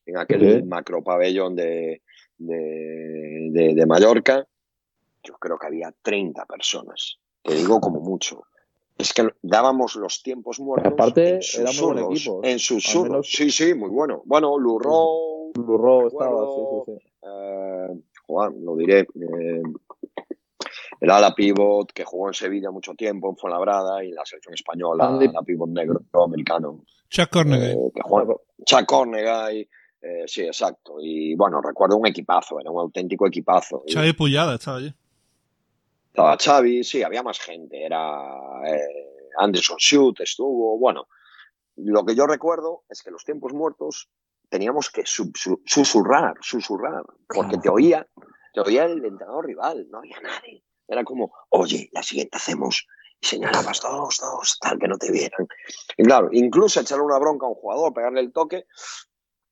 [0.05, 0.65] en aquel uh -huh.
[0.65, 2.01] macro pabellón de,
[2.37, 4.47] de, de, de, Mallorca.
[5.23, 8.43] Yo creo que había 30 personas, te digo como mucho.
[8.97, 10.91] es que dábamos los tiempos muertos.
[10.93, 12.41] Aparte, muy buen equipo.
[12.43, 12.59] En.
[12.59, 14.21] Sí, sí, muy bueno.
[14.25, 15.51] Bueno, Lurro.
[15.55, 17.07] Lurro estaba, sí, sí, sí.
[17.23, 18.99] Eh, Juan, lo diré.
[18.99, 19.61] Eh,
[20.99, 24.53] el ala pivot que jugó en Sevilla mucho tiempo, en Fuenlabrada y en la selección
[24.53, 25.27] española, Andy.
[25.27, 26.83] ala pivot negro americano.
[27.09, 27.71] Chuck Cornegay.
[27.71, 28.35] Eh,
[28.65, 29.69] Chuck Cornegay.
[30.01, 30.97] Eh, sí, exacto.
[31.01, 33.83] Y bueno, recuerdo un equipazo, era un auténtico equipazo.
[33.91, 34.93] Xavi Puyada estaba allí.
[36.07, 37.83] Estaba Xavi, sí, había más gente.
[37.83, 38.23] Era
[38.67, 40.77] eh, Anderson Shoot, estuvo.
[40.77, 41.07] Bueno,
[41.77, 44.09] lo que yo recuerdo es que los tiempos muertos
[44.49, 48.07] teníamos que susurrar, susurrar, porque te oía,
[48.55, 50.63] te oía el entrenador rival, no había nadie.
[50.87, 52.87] Era como, oye, la siguiente hacemos,
[53.19, 55.47] y señalabas dos, dos, tal, que no te vieran.
[55.97, 58.65] Y claro, incluso echarle una bronca a un jugador, pegarle el toque,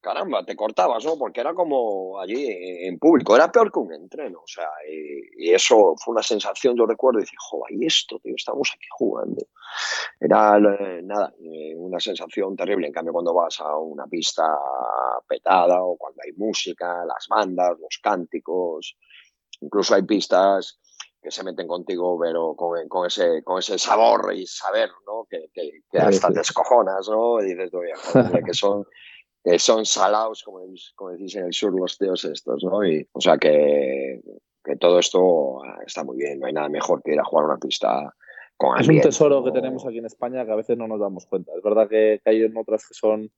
[0.03, 1.17] caramba, te cortabas, ¿no?
[1.17, 2.45] Porque era como allí
[2.85, 6.85] en público, era peor que un entreno, o sea, y, eso fue una sensación, yo
[6.85, 9.41] recuerdo, y dije, jo, y esto, tío, estamos aquí jugando.
[10.19, 14.43] Era, eh, nada, eh, una sensación terrible, en cambio cuando vas a una pista
[15.27, 18.97] petada o cuando hay música, las bandas, los cánticos,
[19.61, 20.79] incluso hay pistas
[21.21, 25.25] que se meten contigo, pero con, con, ese, con ese sabor y saber, ¿no?
[25.29, 27.41] Que, que, que hasta te escojonas, ¿no?
[27.41, 28.85] Y dices, oye, joder, que son
[29.43, 30.59] que son salados, como,
[30.95, 32.85] como decís en el sur, los teos estos, ¿no?
[32.85, 34.21] Y, o sea que,
[34.63, 37.57] que, todo esto está muy bien, no hay nada mejor que ir a jugar una
[37.57, 38.13] pista
[38.55, 41.25] con Es un tesoro que tenemos aquí en España que a veces no nos damos
[41.25, 41.51] cuenta.
[41.55, 43.29] Es verdad que, hay en otras que son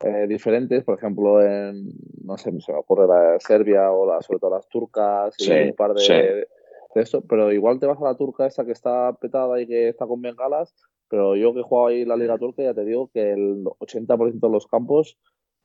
[0.00, 1.92] eh, diferentes, por ejemplo, en,
[2.22, 5.74] no sé, se me ocurre la Serbia o la, sobre todo las turcas y un
[5.74, 6.46] par de,
[6.94, 9.88] de esto, pero igual te vas a la turca esa que está petada y que
[9.88, 10.74] está con bengalas,
[11.08, 14.40] pero yo que he jugado ahí la Liga Turca ya te digo que el 80%
[14.40, 15.18] de los campos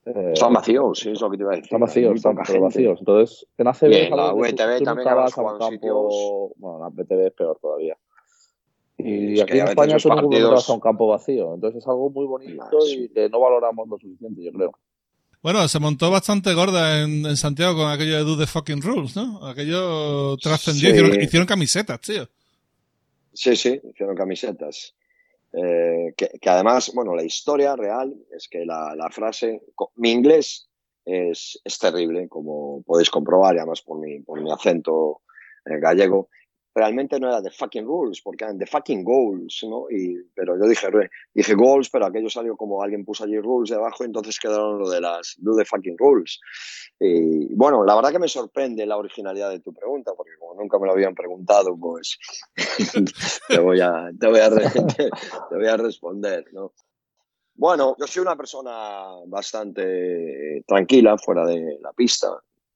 [0.06, 1.66] eh, están vacíos, sí, es lo que te iba a decir.
[1.66, 3.00] Están vacíos, están vacíos.
[3.00, 3.88] Entonces, en ACB.
[3.88, 5.70] Bien, la VTB también vas a un campo.
[5.70, 6.14] Sitios...
[6.58, 7.97] Bueno, la VTB es peor todavía.
[8.97, 11.54] Y aquí en España todo el mundo vas a un campo vacío.
[11.54, 14.72] Entonces es algo muy bonito y que no valoramos lo suficiente, yo creo.
[15.41, 19.16] Bueno, se montó bastante gorda en, en Santiago con aquello de Do the Fucking Rules,
[19.16, 19.45] ¿no?
[19.47, 22.28] Aquello trascendió, hicieron, hicieron camisetas, tío.
[23.32, 24.93] Sí, sí, hicieron camisetas.
[25.54, 29.62] Eh, que, además, bueno, la historia real es que la, la frase,
[29.95, 30.70] mi inglés
[31.06, 35.22] es, es, terrible, como podéis comprobar, además por mi, por mi acento
[35.66, 36.30] eh, gallego,
[36.74, 39.89] realmente no era The Fucking Rules, porque eran The Fucking Goals, ¿no?
[39.89, 40.88] Y, pero yo dije,
[41.34, 44.89] dije Goals, pero aquello salió como alguien puso allí Rules debajo, y entonces quedaron lo
[44.89, 46.39] de las Do The Fucking Rules.
[46.99, 50.78] Y bueno, la verdad que me sorprende la originalidad de tu pregunta, porque como nunca
[50.80, 52.17] me lo habían preguntado, pues
[53.47, 54.49] te, voy a, te, voy a
[55.49, 56.74] te, voy a responder, ¿no?
[57.55, 58.72] Bueno, yo soy una persona
[59.28, 62.30] bastante tranquila fuera de la pista,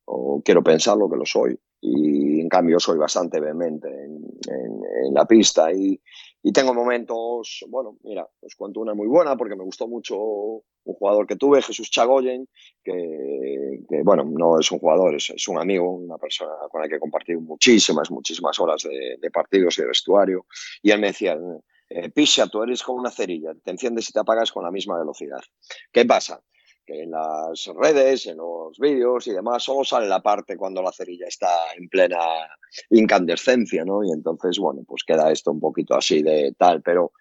[0.05, 5.25] o quiero pensarlo que lo soy y en cambio soy bastante vehemente en, en, la
[5.25, 5.99] pista y,
[6.41, 10.63] y, tengo momentos, bueno, mira, os cuento una muy buena porque me gustó mucho un
[10.95, 12.47] jugador que tuve, Jesús Chagoyen,
[12.84, 16.88] que, que bueno, no es un jugador, es, es, un amigo, una persona con la
[16.88, 20.45] que he compartido muchísimas, muchísimas horas de, de partidos y de vestuario
[20.81, 21.38] y él me decía,
[21.89, 24.97] eh, Pisha, tú eres como una cerilla, te enciendes y te apagas con la misma
[24.97, 25.41] velocidad.
[25.91, 26.41] ¿Qué pasa?
[26.86, 30.91] Que en las redes, en los vídeos y demás, solo sale la parte cuando la
[30.91, 32.17] cerilla está en plena
[32.89, 34.03] incandescencia, ¿no?
[34.03, 37.11] Y entonces, bueno, pues queda esto un poquito así de tal, pero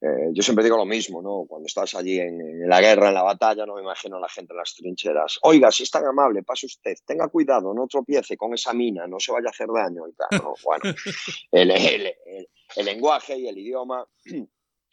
[0.00, 1.44] eh, yo siempre digo lo mismo, ¿no?
[1.48, 4.28] Cuando estás allí en, en, la guerra, en la batalla, no me imagino a la
[4.28, 5.38] gente en las trincheras.
[5.42, 9.18] Oiga, si es tan amable, pase usted, tenga cuidado, no tropiece con esa mina, no
[9.18, 10.42] se vaya a hacer daño y tal.
[10.42, 10.54] ¿no?
[10.64, 10.82] Bueno,
[11.52, 14.06] el, el, el, el lenguaje y el idioma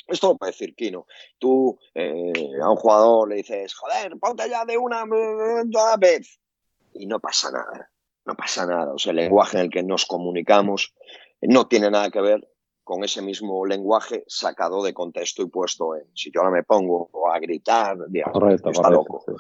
[0.10, 1.06] esto lo puede decir Kino.
[1.38, 5.06] Tú eh, a un jugador le dices, joder, ponte ya de una,
[5.98, 6.40] vez.
[6.94, 7.92] Y no pasa nada.
[8.26, 8.94] No pasa nada.
[8.94, 10.94] O sea, el lenguaje en el que nos comunicamos
[11.42, 12.48] no tiene nada que ver
[12.84, 16.06] con ese mismo lenguaje sacado de contexto y puesto en.
[16.16, 19.24] Si yo ahora me pongo a gritar, digamos, correcto, está correcto, loco.
[19.26, 19.34] Sí.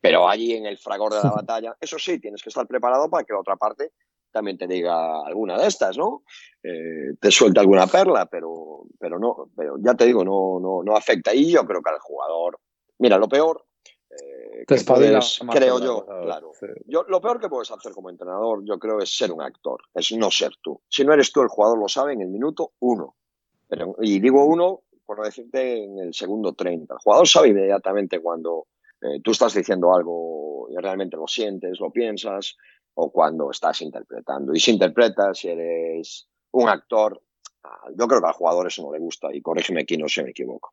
[0.00, 3.24] Pero allí en el fragor de la batalla, eso sí, tienes que estar preparado para
[3.24, 3.92] que la otra parte
[4.34, 6.24] también te diga alguna de estas, ¿no?
[6.60, 10.96] Eh, te suelta alguna perla, pero, pero no, pero ya te digo, no, no, no
[10.96, 11.32] afecta.
[11.32, 12.58] Y yo creo que al jugador,
[12.98, 13.64] mira, lo peor,
[14.10, 16.50] eh, que puedes, creo yo, claro.
[16.58, 16.66] Sí.
[16.86, 20.10] Yo, lo peor que puedes hacer como entrenador, yo creo, es ser un actor, es
[20.12, 20.82] no ser tú.
[20.88, 23.14] Si no eres tú, el jugador lo sabe en el minuto uno.
[23.68, 26.92] Pero, y digo uno, por no decirte, en el segundo 30.
[26.92, 28.66] El jugador sabe inmediatamente cuando
[29.00, 32.56] eh, tú estás diciendo algo y realmente lo sientes, lo piensas,
[32.94, 34.54] o cuando estás interpretando.
[34.54, 37.20] Y si interpretas, si eres un actor,
[37.64, 40.22] ah, yo creo que al jugador eso no le gusta y corrígeme aquí, no se
[40.22, 40.72] me equivoco.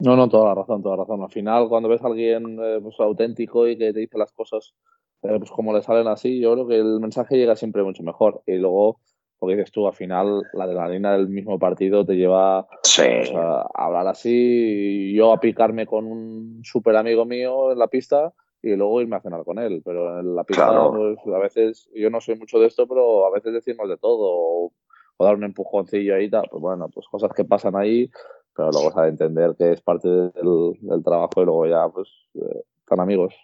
[0.00, 1.22] No, no, toda la razón, toda la razón.
[1.22, 4.74] Al final, cuando ves a alguien eh, pues, auténtico y que te dice las cosas
[5.22, 8.42] eh, pues como le salen así, yo creo que el mensaje llega siempre mucho mejor.
[8.46, 9.00] Y luego,
[9.38, 15.10] porque dices tú, al final la adrenalina del mismo partido te lleva a hablar así,
[15.10, 18.32] y yo a picarme con un súper amigo mío en la pista
[18.62, 19.82] y luego irme a cenar con él.
[19.84, 23.30] Pero en la pista, pues, a veces, yo no soy mucho de esto, pero a
[23.30, 24.72] veces decimos de todo, o,
[25.18, 26.46] dar un empujoncillo ahí, tal.
[26.50, 28.10] pues bueno, pues cosas que pasan ahí,
[28.54, 32.08] pero luego se ha de entender que es parte del, trabajo y luego ya, pues,
[32.34, 33.34] eh, están amigos.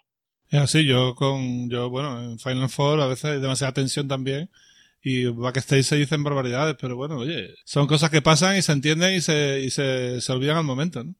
[0.49, 4.49] Es así, yo con, yo, bueno, en Final Four a veces hay demasiada tensión también
[5.01, 9.13] y backstage se dicen barbaridades, pero bueno, oye, son cosas que pasan y se entienden
[9.13, 11.13] y se, y se, se olvidan al momento, ¿no?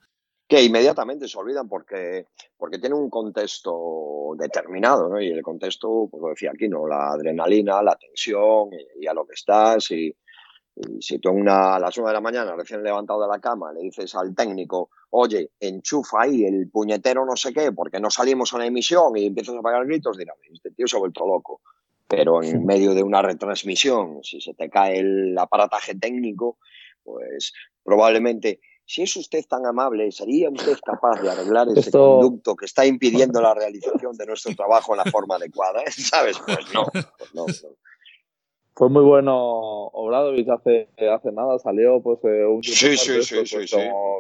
[0.48, 2.28] Que inmediatamente se olvidan porque,
[2.58, 5.20] porque tiene un contexto determinado, ¿no?
[5.20, 6.88] Y el contexto, pues lo decía aquí, ¿no?
[6.88, 8.70] La adrenalina, la tensión
[9.00, 10.16] y, a lo que estás y,
[11.00, 13.80] si tú una, a las una de la mañana, recién levantado de la cama, le
[13.80, 18.58] dices al técnico, oye, enchufa ahí el puñetero no sé qué, porque no salimos a
[18.58, 21.62] la emisión y empiezas a pagar gritos, dirá, este tío se ha vuelto loco
[22.08, 26.58] pero en medio de una retransmisión, si se te cae el aparataje técnico,
[27.04, 32.66] pues probablemente, si es usted tan amable, ¿sería usted capaz de arreglar ese conducto que
[32.66, 35.82] está impidiendo la realización de nuestro trabajo en la forma adecuada?
[35.92, 36.38] ¿Sabes?
[36.46, 37.54] Pues no, pues no, no
[38.76, 43.50] fue muy bueno Obradovich hace, hace nada, salió pues eh, un Sí, sí, sí, pues,
[43.50, 43.78] sí,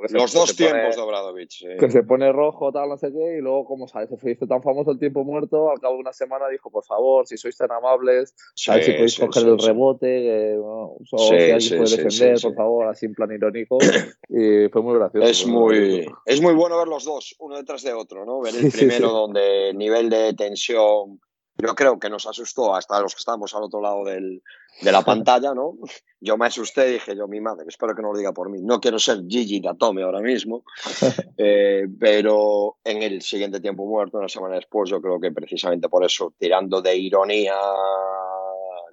[0.09, 1.65] Los dos tiempos de Obradovich.
[1.77, 4.63] Que se pone rojo, tal, no sé qué, y luego, como sabes, se hizo tan
[4.63, 7.71] famoso el tiempo muerto, al cabo de una semana dijo, por favor, si sois tan
[7.71, 8.33] amables,
[8.69, 13.05] a ver si podéis coger el rebote, o si alguien puede defender, por favor, así
[13.05, 13.77] en plan irónico.
[14.27, 15.27] Y fue muy gracioso.
[15.27, 18.41] Es muy, es muy bueno ver los dos, uno detrás de otro, ¿no?
[18.41, 21.19] Ver el primero donde el nivel de tensión
[21.57, 24.41] yo creo que nos asustó hasta los que estábamos al otro lado del,
[24.81, 25.77] de la pantalla, ¿no?
[26.19, 28.59] Yo me asusté y dije yo, mi madre, espero que no lo diga por mí.
[28.61, 30.63] No quiero ser Gigi Datome ahora mismo,
[31.37, 36.03] eh, pero en el siguiente tiempo muerto, una semana después, yo creo que precisamente por
[36.03, 37.55] eso, tirando de ironía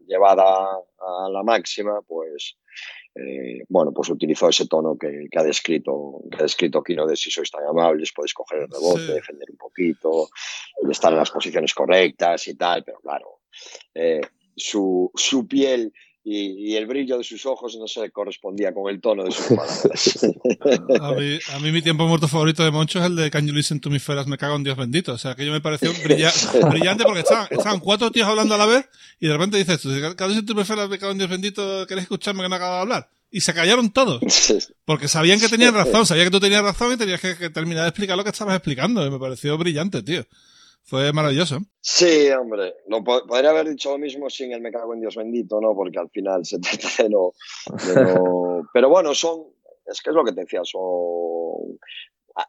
[0.06, 2.56] llevada a la máxima, pues
[3.14, 7.30] eh, bueno, pues utilizó ese tono que, ha descrito que ha descrito Kino de si
[7.30, 10.28] sois tan amables, podéis coger el rebote, defender un poquito
[10.90, 13.40] estar en las posiciones correctas y tal, pero claro,
[13.94, 14.22] eh,
[14.56, 15.92] su, su piel
[16.24, 20.18] y, el brillo de sus ojos no se correspondía con el tono de sus palabras.
[21.52, 23.90] a, mí, mi tiempo muerto favorito de Moncho es el de Can You Listen to
[23.90, 25.12] Me Feras Me Cago en Dios Bendito.
[25.12, 28.66] O sea, que yo me pareció brillante porque estaban, estaban, cuatro tíos hablando a la
[28.66, 29.80] vez y de repente dices,
[30.16, 32.54] Can You Listen to Me Feras Me Cago en Dios Bendito, ¿querés escucharme que no
[32.54, 33.10] acabo de hablar?
[33.32, 34.20] Y se callaron todos.
[34.84, 37.82] Porque sabían que tenían razón, sabían que tú tenías razón y tenías que, que terminar
[37.84, 39.04] de explicar lo que estabas explicando.
[39.04, 40.24] Y me pareció brillante, tío.
[40.84, 41.58] Fue maravilloso.
[41.80, 42.74] Sí, hombre.
[42.88, 45.74] Lo, podría haber dicho lo mismo sin el me cago en Dios bendito, ¿no?
[45.74, 47.32] Porque al final se trata de no,
[48.72, 49.46] Pero bueno, son.
[49.86, 51.78] Es que es lo que te decía, son.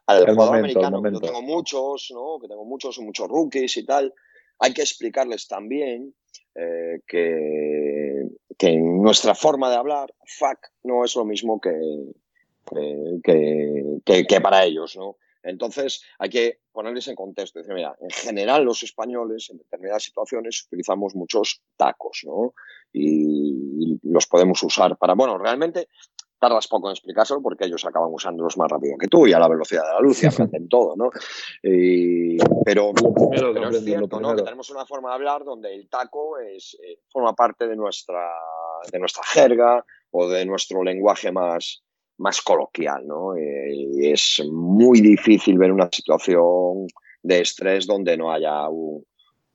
[0.06, 2.38] Al jugador americano, que tengo muchos, ¿no?
[2.40, 4.14] Que tengo muchos, muchos rookies y tal.
[4.58, 6.14] Hay que explicarles también
[6.54, 11.74] eh, que, que en nuestra forma de hablar, fuck no es lo mismo que,
[13.22, 15.16] que, que, que para ellos, ¿no?
[15.44, 17.58] Entonces, hay que ponerles en contexto.
[17.58, 22.54] Decir, mira, en general los españoles en determinadas situaciones utilizamos muchos tacos, ¿no?
[22.92, 25.88] Y, los podemos usar para, bueno, realmente
[26.38, 29.48] tardas poco en explicárselo porque ellos acaban usándolos más rápido que tú y a la
[29.48, 31.10] velocidad de la luz y aprenden todo, ¿no?
[32.64, 32.92] pero,
[33.72, 34.36] es cierto, ¿no?
[34.36, 38.30] Que tenemos una forma de hablar donde el taco es, eh, forma parte de nuestra,
[38.92, 41.82] de nuestra jerga o de nuestro lenguaje más,
[42.18, 43.36] más coloquial, ¿no?
[43.36, 46.86] Eh, y es muy difícil ver una situación
[47.22, 49.04] de estrés donde no haya un,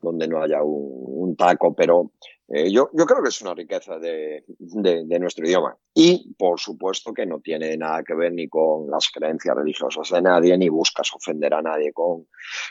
[0.01, 2.11] donde no haya un, taco, pero
[2.47, 5.77] eh, yo, yo creo que es una riqueza de, de, nuestro idioma.
[5.93, 10.21] Y, por supuesto, que no tiene nada que ver ni con las creencias religiosas de
[10.21, 12.27] nadie, ni buscas ofender a nadie con,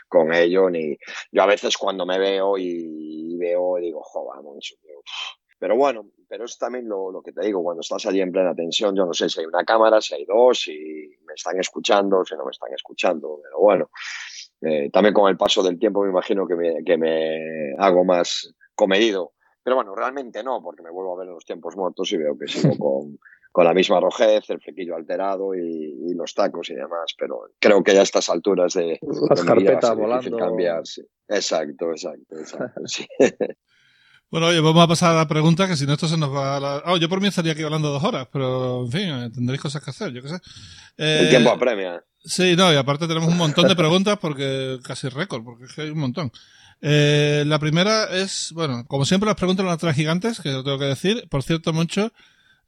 [0.08, 0.96] con ello, ni...
[1.30, 4.42] Yo a veces cuando me veo y, veo, digo, joder,
[5.58, 8.54] pero bueno, pero es también lo, lo, que te digo, cuando estás allí en plena
[8.54, 10.72] tensión, yo no sé si hay una cámara, si hay dos, si
[11.26, 13.90] me están escuchando, si no me están escuchando, pero bueno,
[14.60, 18.54] eh, también con el paso del tiempo me imagino que me, que me hago más
[18.74, 19.32] comedido.
[19.62, 22.38] Pero bueno, realmente no, porque me vuelvo a ver en los tiempos muertos y veo
[22.38, 23.18] que sigo con,
[23.52, 27.14] con la misma rojez, el flequillo alterado y, los tacos y demás.
[27.18, 28.98] Pero creo que ya a estas alturas de,
[29.28, 30.36] las carpetas volando.
[30.36, 30.82] cambiar.
[31.28, 32.80] Exacto, exacto, exacto.
[32.86, 33.06] Sí.
[34.30, 36.56] Bueno, oye, vamos a pasar a la pregunta, que si no esto se nos va
[36.56, 36.82] a la...
[36.84, 39.90] Oh, yo por mí estaría aquí hablando dos horas, pero en fin, tendréis cosas que
[39.90, 40.38] hacer, yo qué sé.
[40.98, 42.04] El tiempo apremia.
[42.18, 45.82] Sí, no, y aparte tenemos un montón de preguntas porque casi récord, porque es que
[45.82, 46.30] hay un montón.
[46.82, 50.78] Eh, la primera es, bueno, como siempre las preguntas las tres gigantes, que lo tengo
[50.78, 51.26] que decir.
[51.30, 52.12] Por cierto, Moncho,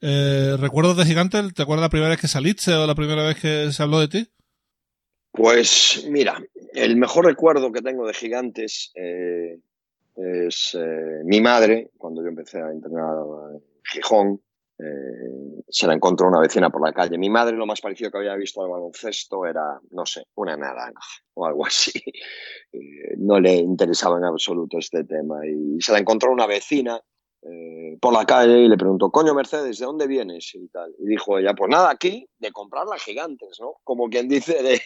[0.00, 1.52] eh, ¿recuerdos de gigantes?
[1.52, 4.08] ¿Te acuerdas la primera vez que saliste o la primera vez que se habló de
[4.08, 4.28] ti?
[5.32, 6.42] Pues mira,
[6.72, 9.58] el mejor recuerdo que tengo de gigantes eh,
[10.20, 13.16] es eh, mi madre, cuando yo empecé a entrenar
[13.84, 14.40] Gijón,
[14.78, 17.18] eh, se la encontró una vecina por la calle.
[17.18, 21.00] Mi madre lo más parecido que había visto al baloncesto era, no sé, una naranja
[21.34, 21.92] o algo así.
[22.72, 25.44] Eh, no le interesaba en absoluto este tema.
[25.44, 27.00] Y se la encontró una vecina
[28.00, 30.54] por la calle y le preguntó, coño Mercedes, ¿de dónde vienes?
[30.54, 30.94] Y tal.
[31.00, 33.74] Y dijo ella, pues nada, aquí de comprar las gigantes, ¿no?
[33.82, 34.80] Como quien dice,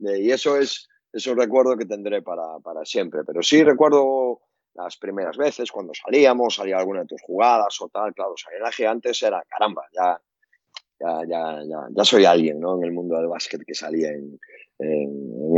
[0.00, 3.22] y eso es, es un recuerdo que tendré para, para siempre.
[3.24, 4.40] Pero sí recuerdo
[4.74, 8.72] las primeras veces, cuando salíamos, salía alguna de tus jugadas o tal, claro, salir a
[8.72, 10.20] gigantes era, caramba, ya,
[10.98, 12.76] ya, ya, ya, soy alguien ¿no?
[12.76, 14.38] en el mundo del básquet que salía en,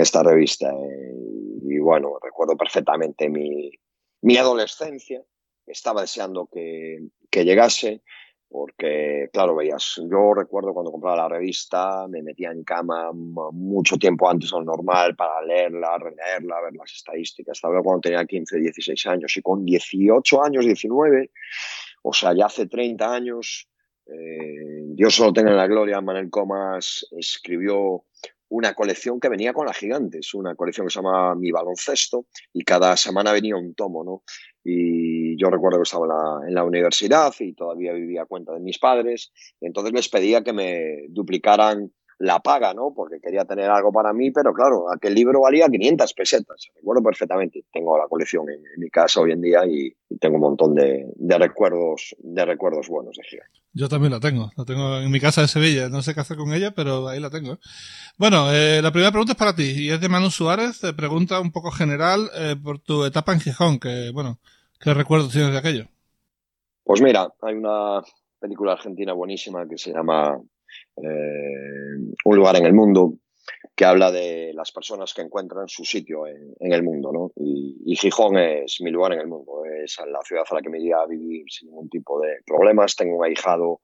[0.01, 0.71] esta revista.
[0.71, 1.15] Eh,
[1.63, 3.71] y, bueno, recuerdo perfectamente mi,
[4.23, 5.23] mi adolescencia,
[5.67, 6.99] estaba deseando que,
[7.31, 8.03] que llegase
[8.55, 14.31] porque, claro, veías, yo recuerdo cuando compraba la revista, me metía en cama mucho tiempo
[14.31, 17.59] antes de lo normal para leerla, releerla, ver las estadísticas.
[17.59, 21.33] Estaba cuando tenía 15, 16 años y con 18 años, 19,
[22.05, 23.69] o sea, ya hace 30 años,
[24.07, 28.05] eh, Dios solo tenga en la gloria, Manuel Comas escribió
[28.51, 32.63] una colección que venía con la Gigantes, una colección que se llama Mi Baloncesto, y
[32.63, 34.23] cada semana venía un tomo, ¿no?
[34.65, 38.79] Y yo recuerdo que estaba en la, universidad y todavía vivía a cuenta de mis
[38.79, 42.93] padres, entonces les pedía que me duplicaran la paga, ¿no?
[42.95, 46.69] Porque quería tener algo para mí, pero claro, aquel libro valía 500 pesetas.
[46.75, 47.65] Recuerdo perfectamente.
[47.73, 52.15] Tengo la colección en, mi casa hoy en día y, tengo un montón de, recuerdos
[52.19, 53.61] de recuerdos buenos de Gigante.
[53.73, 54.51] Yo también la tengo.
[54.57, 55.89] La tengo en mi casa de Sevilla.
[55.89, 57.59] No sé qué hacer con ella, pero ahí la tengo.
[58.17, 60.81] Bueno, eh, la primera pregunta es para ti y es de Manu Suárez.
[60.81, 64.39] Te pregunta un poco general eh, por tu etapa en Gijón, que bueno,
[64.79, 65.87] ¿qué recuerdos tienes de aquello?
[66.85, 68.03] Pues mira, hay una
[68.39, 70.39] película argentina buenísima que se llama
[70.97, 73.15] eh, un lugar en el mundo
[73.75, 77.33] que habla de las personas que encuentran su sitio en, el mundo, ¿no?
[77.37, 80.79] Y, Gijón es mi lugar en el mundo, es la ciudad a la que me
[80.79, 82.97] iría a vivir sin ningún tipo de problemas.
[82.97, 83.81] Tengo un ahijado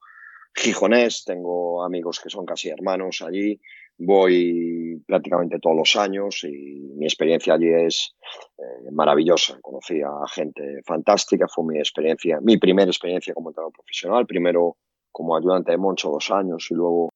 [0.55, 3.59] gijonés, tengo amigos que son casi hermanos allí,
[3.97, 8.15] voy prácticamente todos los años y mi experiencia allí es
[8.57, 9.59] eh, maravillosa.
[9.61, 14.77] Conocí a gente fantástica, fue mi experiencia, mi primera experiencia como entrenador profesional, primero
[15.11, 17.09] como ayudante de Moncho dos años y luego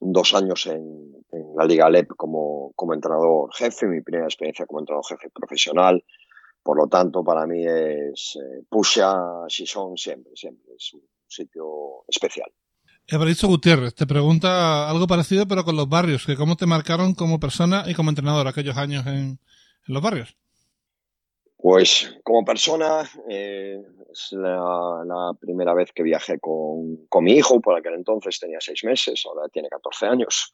[0.00, 1.12] dos años en,
[1.56, 6.04] la Liga LEP como, como entrenador jefe, mi primera experiencia como entrenador jefe profesional.
[6.62, 9.14] Por lo tanto, para mí es eh, Pusha,
[9.48, 10.74] son siempre, siempre.
[10.76, 12.50] Es un sitio especial.
[13.06, 17.38] Evaristo Gutiérrez te pregunta algo parecido, pero con los barrios, que cómo te marcaron como
[17.38, 19.38] persona y como entrenador aquellos años en
[19.86, 20.36] los barrios.
[21.64, 27.74] Pues como persona, eh, es la, primera vez que viajé con, con, mi hijo, por
[27.74, 30.52] aquel entonces tenía seis meses, ahora tiene 14 años,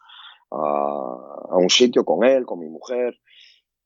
[0.53, 3.19] a, un sitio con él, con mi mujer.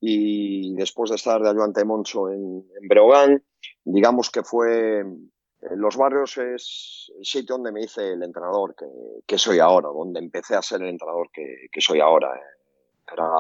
[0.01, 3.43] Y después de estar de ayudante de Moncho en, en Breogán,
[3.85, 8.77] digamos que fue eh, los barrios es el sitio donde me hice el entrenador
[9.27, 12.39] que, soy ahora, donde empecé a ser el entrenador que, que soy ahora.
[13.11, 13.31] Era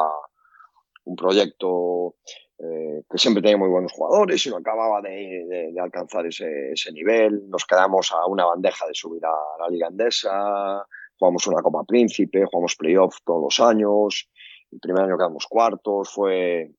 [1.04, 2.14] un proyecto
[2.58, 6.92] eh, que siempre tenía muy buenos jugadores y no acababa de, de, alcanzar ese, ese,
[6.92, 7.48] nivel.
[7.48, 10.86] Nos quedamos a una bandeja de subir a la Liga Endesa,
[11.18, 14.28] jugamos una Copa Príncipe, jugamos playoff todos los años.
[14.70, 16.70] El primer año quedamos cuartos, fue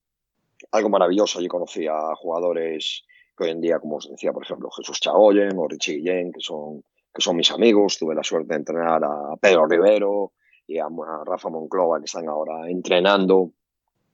[0.72, 1.40] algo maravilloso.
[1.40, 3.04] Allí conocí a jugadores
[3.38, 6.40] que hoy en día, como os decía, por ejemplo, Jesús Chagoyen o Richie Guillén, que
[6.40, 7.98] son, que son mis amigos.
[7.98, 10.32] Tuve la suerte de entrenar a Pedro Rivero
[10.68, 10.88] y a
[11.26, 13.52] Rafa Monclova, que están ahora entrenando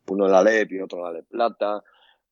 [0.08, 1.84] uno en la LEP y otro en la LEP Plata.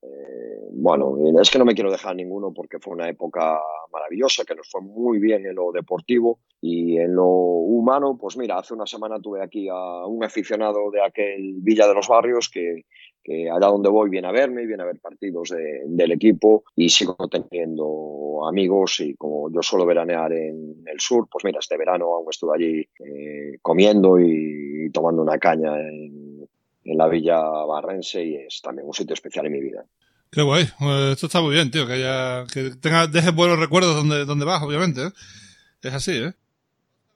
[0.02, 3.60] Eh, bueno, es que no me quiero dejar ninguno porque fue una época
[3.92, 8.58] maravillosa, que nos fue muy bien en lo deportivo y en lo humano, pues mira,
[8.58, 12.86] hace una semana tuve aquí a un aficionado de aquel Villa de los Barrios que,
[13.24, 15.54] que allá donde voy viene a verme, viene a ver partidos
[15.86, 21.44] del equipo y sigo teniendo amigos y como yo suelo veranear en el sur, pues
[21.44, 26.29] mira, este verano aún estuve allí eh, comiendo y tomando una caña en,
[26.92, 29.86] en la Villa Barrense y es también un sitio especial en mi vida.
[30.32, 30.66] Qué guay.
[30.78, 31.88] Pues esto está muy bien, tío.
[31.88, 35.08] Que, haya, que tenga, dejes buenos recuerdos donde, donde vas, obviamente.
[35.08, 35.12] ¿eh?
[35.82, 36.34] Es así, ¿eh?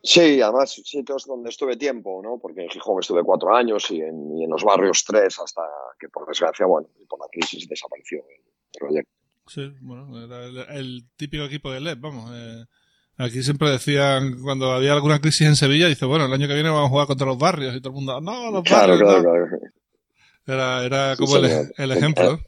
[0.05, 2.37] Sí, además sitios donde estuve tiempo, ¿no?
[2.37, 5.61] Porque en Gijón estuve cuatro años y en, y en los barrios tres hasta
[5.97, 8.41] que por desgracia, bueno, por la crisis desapareció el
[8.77, 9.09] proyecto.
[9.47, 10.45] Sí, bueno, era
[10.75, 12.31] el, típico equipo de LED, vamos.
[12.33, 12.65] Eh,
[13.17, 16.69] Aquí siempre decían, cuando había alguna crisis en Sevilla, dice, bueno, el año que viene
[16.69, 18.99] vamos a jugar contra los barrios y todo el mundo, no, los barrios.
[18.99, 19.47] Claro, claro.
[20.45, 22.39] Era, era como el, ejemplo.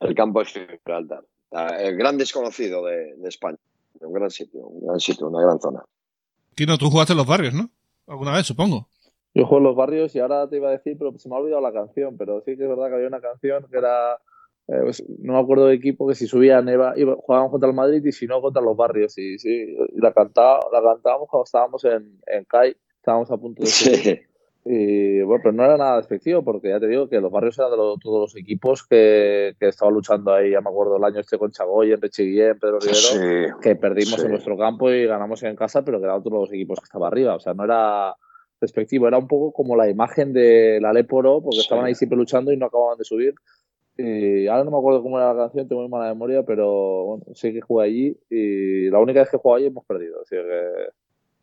[0.00, 1.24] El, campo de Gibraltar.
[1.78, 3.58] El gran desconocido de, España.
[4.00, 5.82] Un gran sitio, un gran sitio, una gran zona.
[6.54, 7.70] Kino, tú jugaste en los barrios, ¿no?
[8.06, 8.88] Alguna vez, supongo.
[9.34, 11.38] Yo juego en los barrios y ahora te iba a decir, pero se me ha
[11.38, 14.18] olvidado la canción, pero sí que es verdad que había una canción que era
[14.70, 17.74] eh, pues, no me acuerdo de equipo que si subían iba, iba, jugábamos contra el
[17.74, 19.18] Madrid y si no contra los barrios.
[19.18, 23.68] Y, sí, la, cantaba, la cantábamos cuando estábamos en, en CAI, estábamos a punto de
[23.68, 24.30] subir.
[24.62, 27.70] Y bueno, pero no era nada despectivo porque ya te digo que los barrios eran
[27.70, 30.50] de todos los equipos que, que estaban luchando ahí.
[30.50, 34.30] Ya me acuerdo el año este con Chagoy, Enrique Guillén, Pedro Rivero, que perdimos en
[34.30, 37.34] nuestro campo y ganamos en casa, pero que eran todos los equipos que estaban arriba.
[37.34, 38.14] O sea, no era
[38.60, 42.52] despectivo, era un poco como la imagen de la Leporo, porque estaban ahí siempre luchando
[42.52, 43.34] y no acababan de subir.
[44.02, 47.24] Y ahora no me acuerdo cómo era la canción, tengo muy mala memoria, pero bueno,
[47.34, 50.20] sé que jugué allí y la única vez que jugué allí hemos perdido.
[50.22, 50.90] Así que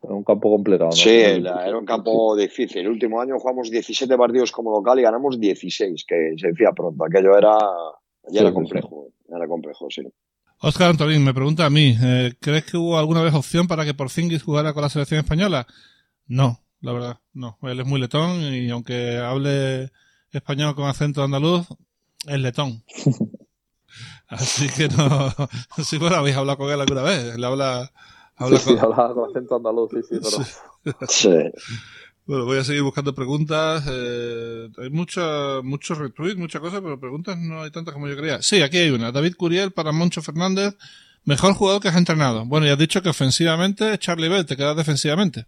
[0.02, 0.90] era un campo complicado.
[0.90, 0.96] ¿no?
[0.96, 2.82] Sí, era un campo difícil.
[2.82, 7.04] El último año jugamos 17 partidos como local y ganamos 16, que se decía pronto.
[7.04, 7.56] Aquello era,
[8.28, 10.02] ya era complejo, era complejo, sí.
[10.60, 13.94] Oscar Antolín me pregunta a mí, eh, ¿crees que hubo alguna vez opción para que
[13.94, 15.66] Porzingis jugara con la selección española?
[16.26, 17.58] No, la verdad, no.
[17.62, 19.90] Él es muy letón y aunque hable
[20.32, 21.68] español con acento andaluz,
[22.28, 22.84] es letón.
[24.28, 25.32] Así que no.
[25.84, 27.36] Si bueno, habéis hablado con él alguna vez.
[27.36, 27.90] Le habla.
[28.36, 28.74] habla sí, con...
[28.74, 31.06] Sí, hablaba con acento andaluz, sí, sí, pero.
[31.08, 31.34] Sí.
[32.26, 33.84] Bueno, voy a seguir buscando preguntas.
[33.90, 38.42] Eh, hay muchos muchos retweets, muchas cosas, pero preguntas no hay tantas como yo creía.
[38.42, 39.10] Sí, aquí hay una.
[39.12, 40.76] David Curiel para Moncho Fernández.
[41.24, 42.44] Mejor jugador que has entrenado.
[42.44, 45.46] Bueno, ya has dicho que ofensivamente Charlie Bell, te quedas defensivamente.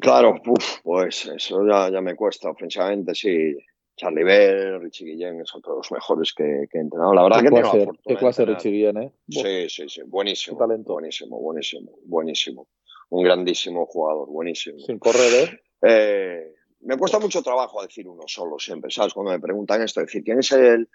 [0.00, 2.50] Claro, uf, pues eso ya, ya me cuesta.
[2.50, 3.56] Ofensivamente sí,
[3.98, 7.12] Charlie Bell, Richie Guillén son todos los mejores que, que he entrenado.
[7.12, 8.44] La verdad ¿Qué que clase, tengo la fortuna ¿Qué de clase.
[8.46, 9.12] Richie Guillén, eh?
[9.28, 10.02] Sí, sí, sí.
[10.06, 10.56] Buenísimo.
[10.56, 10.92] Qué talento.
[10.94, 12.68] Buenísimo, buenísimo, buenísimo.
[13.10, 14.78] Un grandísimo jugador, buenísimo.
[14.78, 15.60] Sin correr, ¿eh?
[15.82, 19.12] Eh, me cuesta mucho trabajo decir uno solo siempre, ¿sabes?
[19.12, 20.88] Cuando me preguntan esto, decir quién es él,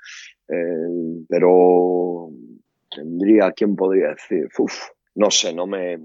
[0.47, 2.29] el- pero
[2.89, 4.47] tendría, ¿quién podría decir?
[4.57, 5.99] Uf, no sé, no me...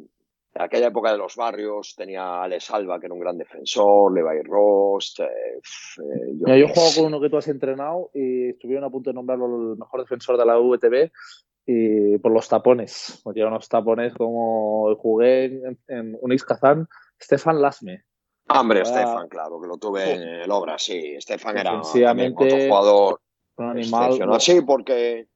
[0.59, 4.13] En aquella época de los barrios tenía a Alex Alba, que era un gran defensor,
[4.13, 5.61] Levi Rost, eh, eh,
[6.35, 6.97] yo Mira, yo sé.
[7.01, 10.37] con uno que tú has entrenado y estuvieron a punto de nombrarlo el mejor defensor
[10.37, 11.13] de la VTB
[11.65, 13.23] y por los tapones.
[13.37, 16.89] Eran unos tapones como jugué en, en Unix Kazán,
[17.23, 18.03] Stefan Lasme.
[18.49, 21.15] Hombre, Era- Stefan, claro, que lo tuve en el Obra, sí.
[21.21, 23.21] Stefan era otro jugador
[23.59, 24.41] Un animal.
[24.41, 25.29] Sí, porque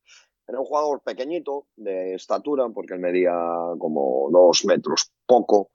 [0.52, 3.32] era un jugador pequeñito de estatura, porque él medía
[3.78, 5.70] como dos metros poco,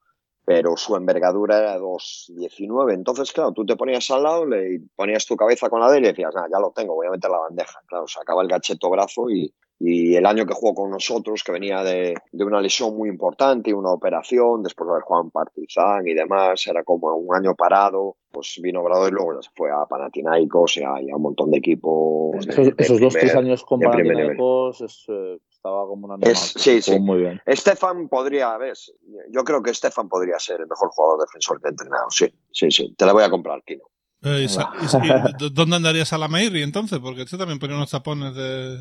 [0.45, 2.93] pero su envergadura era 2,19.
[2.93, 6.03] Entonces, claro, tú te ponías al lado, le ponías tu cabeza con la de él
[6.05, 7.82] y decías, nada, ya lo tengo, voy a meter la bandeja.
[7.88, 11.84] Claro, sacaba el gacheto brazo y, y el año que jugó con nosotros, que venía
[11.84, 16.07] de, de una lesión muy importante y una operación, después de haber jugado en Partizan
[16.07, 19.69] y demás, era como un año parado, pues vino Obrador y luego ya se fue
[19.71, 22.45] a Panathinaikos y a, y a un montón de equipos.
[22.45, 23.80] de- Esos, de esos dos, tres años con
[24.25, 26.32] Panathinaikos es, eh, estaba como un animal.
[26.32, 26.99] Es- sí, Jugó sí.
[26.99, 27.41] Muy bien.
[27.47, 28.93] Stefan podría, ves,
[29.30, 32.71] yo creo que Stefan podría ser el mejor jugador defensor que he entrenado, sí, sí,
[32.71, 33.84] sí, te la voy a comprar, Kino.
[34.23, 34.47] Eh, y y-
[35.45, 36.97] y- ¿Dónde andaría Salameiri entonces?
[36.99, 38.80] Porque este también ponía unos tapones de.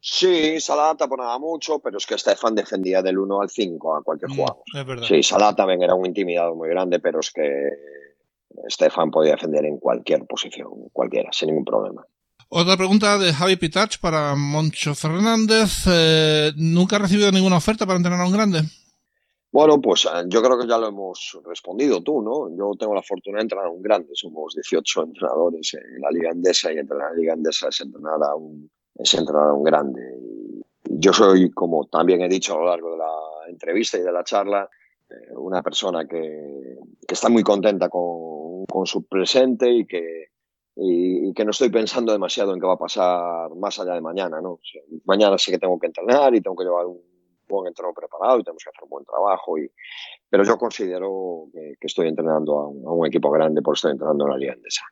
[0.00, 4.30] Sí, Salah taponaba mucho, pero es que Stefan defendía del 1 al 5 a cualquier
[4.30, 4.62] Mm, jugador.
[4.74, 5.06] es verdad.
[5.06, 7.44] Sí, Salah también era un intimidado muy grande, pero es que
[8.68, 12.06] Stefan podía defender en cualquier posición, cualquiera, sin ningún problema.
[12.50, 15.84] Otra pregunta de Javi Pitach para Moncho Fernández.
[15.86, 18.62] Eh, ¿Nunca ha recibido ninguna oferta para entrenar a un grande?
[19.50, 22.48] Bueno, pues eh, yo creo que ya lo hemos respondido tú, ¿no?
[22.56, 26.30] Yo tengo la fortuna de entrenar a un grande, somos 18 entrenadores en la Liga
[26.30, 29.62] Endesa y entrenar en la Liga Endesa es entrenar a un, es entrenar a un
[29.62, 30.02] grande.
[30.20, 33.12] Y yo soy, como también he dicho a lo largo de la
[33.48, 34.68] entrevista y de la charla,
[35.08, 36.76] eh, una persona que,
[37.06, 40.26] que está muy contenta con, con su presente y que,
[40.76, 44.00] y, y que no estoy pensando demasiado en qué va a pasar más allá de
[44.00, 44.52] mañana, ¿no?
[44.52, 47.00] O sea, mañana sé que tengo que entrenar y tengo que llevar un
[47.48, 49.58] buen entreno preparado y tenemos que hacer un buen trabajo.
[49.58, 49.70] Y,
[50.28, 53.92] pero yo considero que, que estoy entrenando a un, a un, equipo grande por estoy
[53.92, 54.82] entrenando en la Liga Endesa.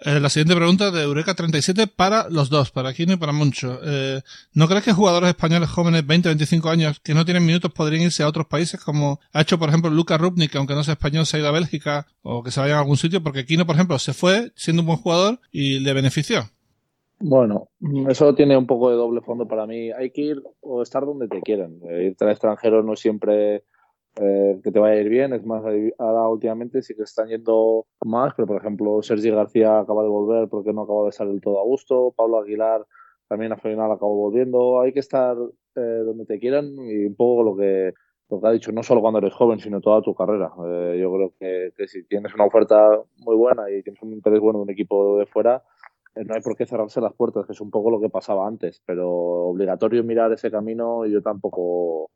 [0.00, 3.78] Eh, la siguiente pregunta de Eureka 37 para los dos, para Kino y para Moncho.
[3.82, 4.20] Eh,
[4.52, 8.28] ¿No crees que jugadores españoles jóvenes 20-25 años que no tienen minutos podrían irse a
[8.28, 11.40] otros países como ha hecho, por ejemplo, Luca Rupnik, aunque no sea español, se ha
[11.40, 13.22] ido a Bélgica o que se vaya a algún sitio?
[13.22, 16.44] Porque Kino, por ejemplo, se fue siendo un buen jugador y le benefició.
[17.18, 17.68] Bueno,
[18.10, 19.90] eso tiene un poco de doble fondo para mí.
[19.90, 21.78] Hay que ir o estar donde te quieran.
[21.88, 23.64] Eh, irte al extranjero no siempre
[24.20, 25.32] eh, que te vaya a ir bien.
[25.32, 25.62] Es más,
[25.98, 30.48] ahora últimamente sí que están yendo más, pero por ejemplo, Sergi García acaba de volver
[30.48, 32.14] porque no acaba de estar del todo a gusto.
[32.16, 32.86] Pablo Aguilar
[33.28, 34.80] también a final acabó volviendo.
[34.80, 35.36] Hay que estar
[35.74, 37.92] eh, donde te quieran y un poco lo que,
[38.30, 40.50] lo que ha dicho, no solo cuando eres joven, sino toda tu carrera.
[40.64, 44.40] Eh, yo creo que, que si tienes una oferta muy buena y tienes un interés
[44.40, 45.62] bueno de un equipo de fuera,
[46.14, 48.82] no hay por qué cerrarse las puertas, que es un poco lo que pasaba antes,
[48.86, 52.10] pero obligatorio mirar ese camino yo tampoco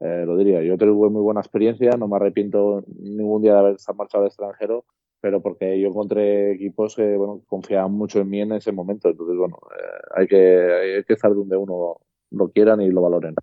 [0.00, 0.62] eh, lo diría.
[0.62, 4.84] Yo tuve muy buena experiencia, no me arrepiento ningún día de haber marchado al extranjero
[5.26, 9.08] pero porque yo encontré equipos que bueno, confiaban mucho en mí en ese momento.
[9.08, 11.96] Entonces, bueno, eh, hay, que, hay que estar donde uno
[12.30, 13.34] lo quieran y lo valoren.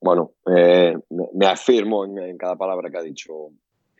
[0.00, 0.98] Bueno, eh,
[1.34, 3.50] me afirmo en, cada palabra que ha dicho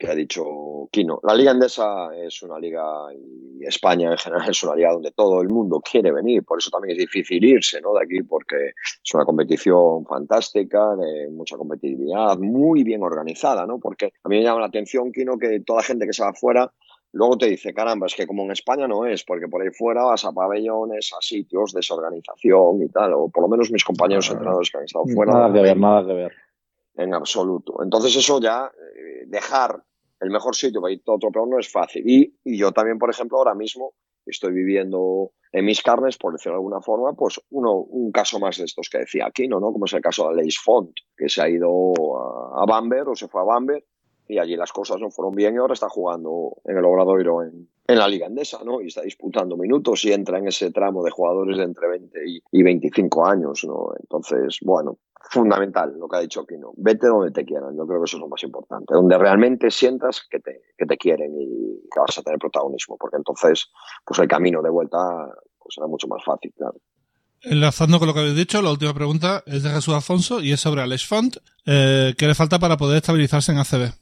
[0.02, 1.20] que ha dicho Kino.
[1.22, 2.84] La liga endesa es una liga,
[3.14, 6.70] y España en general es una liga donde todo el mundo quiere venir, por eso
[6.70, 7.94] también es difícil irse ¿no?
[7.94, 8.72] de aquí, porque
[9.02, 13.78] es una competición fantástica, de mucha competitividad, muy bien organizada, ¿no?
[13.78, 16.30] porque a mí me llama la atención, Kino, que toda la gente que se va
[16.30, 16.72] afuera
[17.14, 20.02] Luego te dice, caramba, es que como en España no es, porque por ahí fuera
[20.04, 24.70] vas a pabellones, a sitios, desorganización y tal, o por lo menos mis compañeros entrenadores
[24.70, 25.34] que han estado fuera.
[25.34, 26.32] Nada que ver, nada que ver.
[26.94, 27.82] En absoluto.
[27.82, 29.82] Entonces eso ya, eh, dejar
[30.22, 32.02] el mejor sitio para ir a otro peor no es fácil.
[32.06, 33.94] Y, yo también, por ejemplo, ahora mismo
[34.24, 38.56] estoy viviendo en mis carnes, por decirlo de alguna forma, pues uno, un caso más
[38.56, 39.72] de estos que decía Aquino, ¿no?
[39.72, 41.68] Como es el caso de Leis Font, que se ha ido
[42.56, 43.84] a, a o se fue a Bamber
[44.32, 47.68] y allí las cosas no fueron bien y ahora está jugando en el Obradoiro en,
[47.86, 48.80] en la Liga Andesa, ¿no?
[48.80, 52.18] Y está disputando minutos y entra en ese tramo de jugadores de entre 20
[52.50, 53.92] y, 25 años, ¿no?
[54.00, 54.98] Entonces, bueno,
[55.30, 56.72] fundamental lo que ha dicho Kino.
[56.76, 58.94] Vete donde te quieran, yo creo que eso es lo más importante.
[58.94, 63.16] Donde realmente sientas que te, que te quieren y que vas a tener protagonismo, porque
[63.16, 63.70] entonces,
[64.04, 64.98] pues el camino de vuelta
[65.59, 66.78] pues será mucho más fácil, claro.
[67.42, 70.60] Enlazando con lo que habéis dicho, la última pregunta es de Jesús Afonso y es
[70.60, 71.36] sobre Alex Font.
[71.66, 74.01] Eh, ¿Qué le falta para poder estabilizarse en ACB?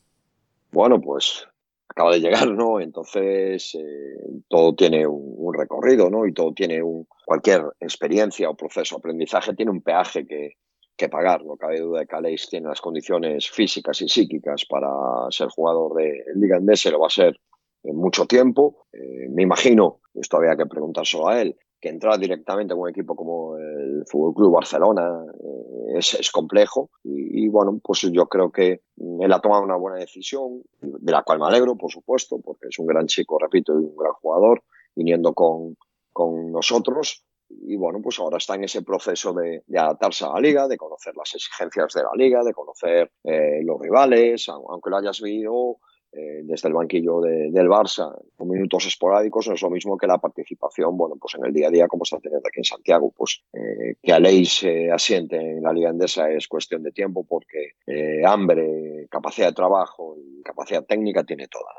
[0.72, 1.46] Bueno, pues
[1.88, 2.80] acaba de llegar, ¿no?
[2.80, 6.26] Entonces eh, todo tiene un, recorrido, ¿no?
[6.26, 10.52] Y todo tiene un cualquier experiencia o proceso aprendizaje tiene un peaje que,
[10.96, 11.44] que pagar.
[11.44, 14.88] No cabe duda de que Aleix tiene las condiciones físicas y psíquicas para
[15.30, 17.38] ser jugador de Liga Endesa, lo va a ser
[17.82, 18.86] en mucho tiempo.
[18.92, 23.16] Eh, me imagino, esto había que preguntárselo a él, que entrar directamente en un equipo
[23.16, 28.82] como el Fútbol Club Barcelona eh, es, es, complejo y, bueno, pues yo creo que
[28.98, 32.78] él ha tomado una buena decisión, de la cual me alegro, por supuesto, porque es
[32.78, 34.62] un gran chico, repito, y un gran jugador,
[34.94, 35.76] viniendo con,
[36.12, 37.24] con nosotros.
[37.48, 40.76] Y bueno, pues ahora está en ese proceso de, de, adaptarse a la liga, de
[40.76, 45.78] conocer las exigencias de la liga, de conocer eh, los rivales, aunque lo hayas vivido
[46.12, 50.06] eh, desde el banquillo de, del Barça con minutos esporádicos no es lo mismo que
[50.06, 53.12] la participación bueno pues en el día a día como está teniendo aquí en Santiago
[53.16, 57.74] pues eh, que Aleix se asiente en la Liga Endesa es cuestión de tiempo porque
[57.86, 61.72] eh, hambre capacidad de trabajo y capacidad técnica tiene toda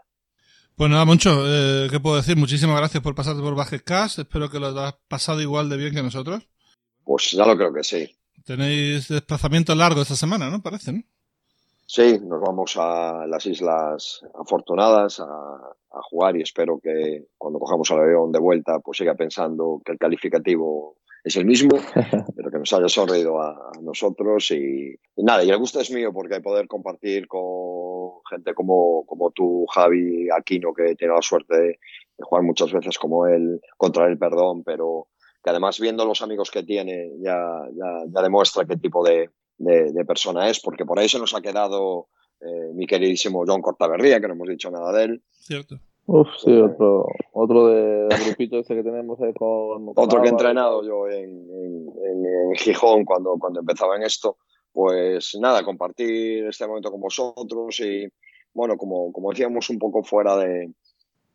[0.75, 2.35] pues nada, Moncho, eh, ¿qué puedo decir?
[2.37, 4.17] Muchísimas gracias por pasarte por Cast.
[4.17, 6.47] Espero que lo hayas pasado igual de bien que nosotros.
[7.03, 8.09] Pues ya lo creo que sí.
[8.45, 10.63] Tenéis desplazamiento largo esta semana, ¿no?
[10.63, 11.03] Parece, ¿no?
[11.93, 17.91] Sí, nos vamos a las Islas Afortunadas a, a, jugar y espero que cuando cojamos
[17.91, 21.71] el avión de vuelta pues siga pensando que el calificativo es el mismo,
[22.37, 25.91] pero que nos haya sonreído a, a nosotros y, y, nada, y el gusto es
[25.91, 31.57] mío porque poder compartir con gente como, como tú, Javi Aquino, que tiene la suerte
[31.57, 35.09] de, de jugar muchas veces como él, contra el perdón, pero
[35.43, 37.37] que además viendo los amigos que tiene ya,
[37.73, 39.29] ya, ya demuestra qué tipo de,
[39.63, 42.07] de, de, persona es, porque por ahí se nos ha quedado
[42.41, 45.23] eh, mi queridísimo John Cortaberría, que no hemos dicho nada de él.
[45.31, 45.79] Cierto.
[46.07, 49.93] Uf, sí, otro, otro de, del grupito ese que tenemos ahí con...
[49.93, 54.03] con otro que he entrenado yo en, en, en, en, Gijón cuando, cuando empezaba en
[54.03, 54.37] esto.
[54.73, 58.07] Pues nada, compartir este momento con vosotros y,
[58.53, 60.71] bueno, como, como decíamos, un poco fuera de,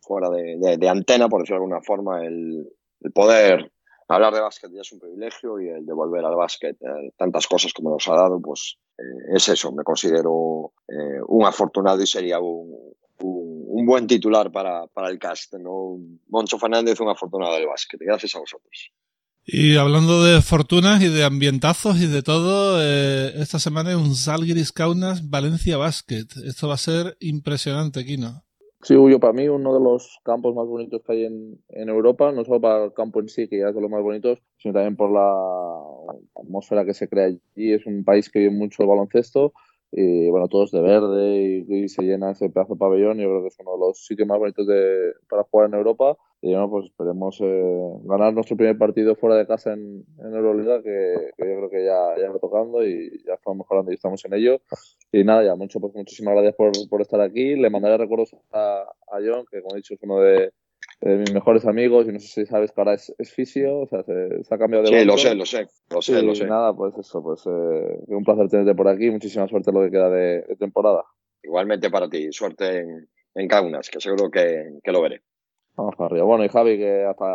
[0.00, 2.66] fuera de, de, de antena, por decirlo de alguna forma, el,
[3.02, 3.70] el poder
[4.14, 7.46] hablar de básquet ya es un privilegio y el de volver al básquet, eh, tantas
[7.46, 9.72] cosas como nos ha dado, pues eh, es eso.
[9.72, 12.72] Me considero eh, un afortunado y sería un,
[13.20, 15.54] un, un buen titular para, el cast.
[15.54, 15.98] ¿no?
[16.28, 18.00] Moncho Fernández, un afortunado del básquet.
[18.00, 18.92] Gracias a vosotros.
[19.48, 24.72] Y hablando de fortunas y de ambientazos y de todo, esta semana es un Salguiris
[24.72, 26.26] Kaunas Valencia Basket.
[26.44, 28.45] Esto va a ser impresionante, Kino.
[28.86, 32.30] Sí, yo para mí uno de los campos más bonitos que hay en, en, Europa,
[32.30, 34.74] no solo para el campo en sí, que ya es de los más bonitos, sino
[34.74, 35.34] también por la
[36.40, 37.40] atmósfera que se crea allí.
[37.56, 39.52] Es un país que vive mucho el baloncesto
[39.98, 43.16] y bueno, todo es de verde y, y, se llena ese pedazo de pabellón.
[43.16, 46.18] Yo creo que es uno de los sitios más bonitos de, para jugar en Europa.
[46.42, 50.82] Y bueno, pues esperemos eh, ganar nuestro primer partido fuera de casa en, en Euroliga,
[50.82, 54.22] que, que, yo creo que ya, ya está tocando y ya estamos mejorando y estamos
[54.26, 54.60] en ello.
[55.12, 57.56] Y nada, ya mucho, pues muchísimas gracias por, por estar aquí.
[57.56, 60.52] Le mandaré recuerdos a, a John, que como he dicho es uno de,
[61.00, 63.86] de mis mejores amigos y no sé si sabes que ahora es, es fisio, o
[63.86, 66.34] sea, se, se ha cambiado de Sí, lo sé, lo sé, lo sé, y lo
[66.34, 66.46] sé.
[66.46, 69.90] nada, pues eso, pues eh, un placer tenerte por aquí, muchísima suerte en lo que
[69.90, 71.04] queda de, de temporada.
[71.42, 75.22] Igualmente para ti, suerte en, en Kaunas, que seguro que, que lo veré.
[75.76, 76.24] Vamos para arriba.
[76.24, 77.26] Bueno, y Javi, que hasta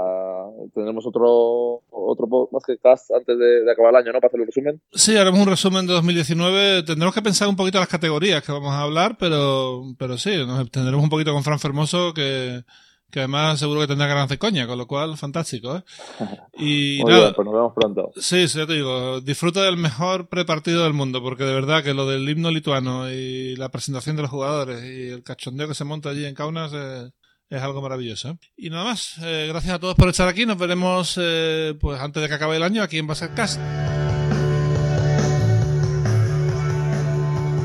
[0.73, 2.49] tendremos otro otro
[2.81, 4.19] cast antes de, acabar el año, ¿no?
[4.19, 4.81] Para hacer el resumen.
[4.91, 6.81] Sí, haremos un resumen de 2019.
[6.83, 10.71] Tendremos que pensar un poquito las categorías que vamos a hablar, pero, pero sí, nos
[10.71, 12.63] tendremos un poquito con Fran Fermoso, que,
[13.11, 15.83] que además seguro que tendrá ganas de coña, con lo cual, fantástico, ¿eh?
[16.57, 17.33] Y nada.
[17.33, 18.11] pues nos vemos pronto.
[18.15, 21.93] Sí, sí, ya te digo, disfruta del mejor prepartido del mundo, porque de verdad que
[21.93, 25.83] lo del himno lituano y la presentación de los jugadores y el cachondeo que se
[25.83, 27.11] monta allí en Kaunas es
[27.51, 28.37] es algo maravilloso.
[28.55, 30.45] Y nada más, eh, gracias a todos por estar aquí.
[30.45, 33.59] Nos veremos eh, pues antes de que acabe el año aquí en Basketcast.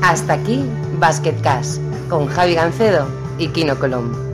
[0.03, 0.63] Hasta aquí
[0.99, 3.07] Basketcast con Javi Gancedo
[3.39, 4.26] y Kino Colombo.